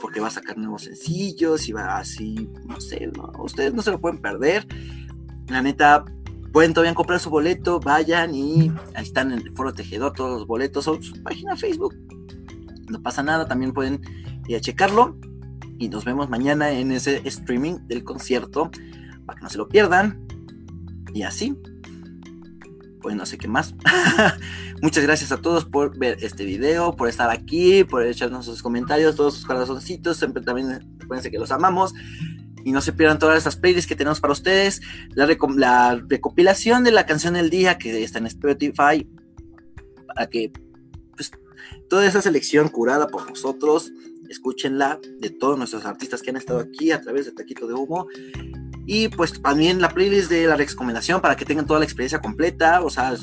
porque 0.00 0.20
va 0.20 0.28
a 0.28 0.30
sacar 0.30 0.56
nuevos 0.58 0.82
sencillos 0.82 1.68
y 1.68 1.72
va 1.72 1.98
así, 1.98 2.48
no 2.66 2.80
sé, 2.80 3.10
ustedes 3.38 3.74
no 3.74 3.82
se 3.82 3.90
lo 3.90 4.00
pueden 4.00 4.18
perder. 4.18 4.66
La 5.48 5.62
neta, 5.62 6.04
pueden 6.52 6.74
todavía 6.74 6.94
comprar 6.94 7.20
su 7.20 7.30
boleto, 7.30 7.80
vayan 7.80 8.34
y 8.34 8.72
ahí 8.94 9.04
están 9.04 9.32
en 9.32 9.40
el 9.40 9.52
foro 9.54 9.72
tejedor 9.72 10.12
todos 10.12 10.40
los 10.40 10.46
boletos 10.46 10.86
o 10.88 11.00
su 11.00 11.22
página 11.22 11.56
Facebook. 11.56 11.94
No 12.88 13.00
pasa 13.02 13.22
nada, 13.22 13.46
también 13.46 13.72
pueden 13.72 14.00
ir 14.48 14.56
a 14.56 14.60
checarlo. 14.60 15.16
Y 15.78 15.88
nos 15.88 16.04
vemos 16.04 16.28
mañana 16.28 16.70
en 16.72 16.92
ese 16.92 17.22
streaming 17.24 17.78
del 17.86 18.04
concierto 18.04 18.70
para 19.24 19.38
que 19.38 19.44
no 19.44 19.50
se 19.50 19.58
lo 19.58 19.68
pierdan. 19.68 20.26
Y 21.14 21.22
así. 21.22 21.56
Pues 23.00 23.16
no 23.16 23.26
sé 23.26 23.38
qué 23.38 23.48
más. 23.48 23.74
Muchas 24.82 25.04
gracias 25.04 25.32
a 25.32 25.38
todos 25.38 25.64
por 25.64 25.98
ver 25.98 26.18
este 26.20 26.44
video, 26.44 26.94
por 26.96 27.08
estar 27.08 27.30
aquí, 27.30 27.84
por 27.84 28.04
echarnos 28.04 28.46
sus 28.46 28.62
comentarios, 28.62 29.16
todos 29.16 29.34
sus 29.34 29.46
corazoncitos. 29.46 30.16
Siempre 30.18 30.42
también 30.42 30.96
acuérdense 31.02 31.30
que 31.30 31.38
los 31.38 31.50
amamos 31.50 31.94
y 32.64 32.72
no 32.72 32.80
se 32.80 32.92
pierdan 32.92 33.18
todas 33.18 33.38
estas 33.38 33.56
playlists 33.56 33.88
que 33.88 33.96
tenemos 33.96 34.20
para 34.20 34.32
ustedes. 34.32 34.80
La, 35.14 35.26
recopilación 36.08 36.84
de 36.84 36.92
la 36.92 37.06
canción 37.06 37.34
del 37.34 37.50
día 37.50 37.78
que 37.78 38.02
está 38.02 38.18
en 38.18 38.26
Spotify 38.26 39.08
para 40.06 40.28
que 40.28 40.52
pues, 41.16 41.30
toda 41.88 42.06
esa 42.06 42.22
selección 42.22 42.68
curada 42.68 43.06
por 43.06 43.28
nosotros, 43.28 43.92
escúchenla 44.28 45.00
de 45.18 45.30
todos 45.30 45.58
nuestros 45.58 45.84
artistas 45.84 46.22
que 46.22 46.30
han 46.30 46.36
estado 46.36 46.60
aquí 46.60 46.92
a 46.92 47.00
través 47.00 47.26
de 47.26 47.32
Taquito 47.32 47.66
de 47.66 47.74
Humo. 47.74 48.06
Y 48.86 49.08
pues 49.08 49.40
también 49.40 49.80
la 49.80 49.88
playlist 49.88 50.30
de 50.30 50.46
la 50.46 50.56
recomendación 50.56 51.20
para 51.20 51.36
que 51.36 51.44
tengan 51.44 51.66
toda 51.66 51.80
la 51.80 51.84
experiencia 51.84 52.20
completa. 52.20 52.82
O 52.82 52.90
sea, 52.90 53.14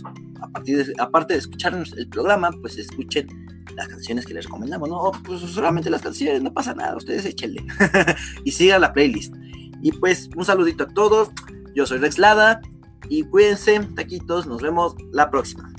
a 0.42 0.48
partir 0.50 0.86
de, 0.86 0.94
aparte 1.00 1.34
de 1.34 1.40
escuchar 1.40 1.78
el 1.98 2.08
programa, 2.10 2.52
pues 2.62 2.78
escuchen 2.78 3.28
las 3.76 3.88
canciones 3.88 4.26
que 4.26 4.34
les 4.34 4.46
recomendamos, 4.46 4.90
¿no? 4.90 5.12
Pues 5.24 5.42
solamente 5.42 5.90
las 5.90 6.02
canciones, 6.02 6.42
no 6.42 6.54
pasa 6.54 6.74
nada, 6.74 6.96
ustedes 6.96 7.26
échenle. 7.26 7.66
y 8.44 8.52
sigan 8.52 8.82
la 8.82 8.94
playlist. 8.94 9.34
Y 9.82 9.92
pues 9.92 10.30
un 10.36 10.46
saludito 10.46 10.86
a 10.86 10.88
todos, 10.88 11.30
yo 11.76 11.86
soy 11.86 12.00
Rex 12.00 12.18
Lada 12.18 12.62
y 13.10 13.24
cuídense, 13.24 13.80
taquitos, 13.96 14.48
nos 14.48 14.62
vemos 14.62 14.96
la 15.12 15.30
próxima. 15.30 15.72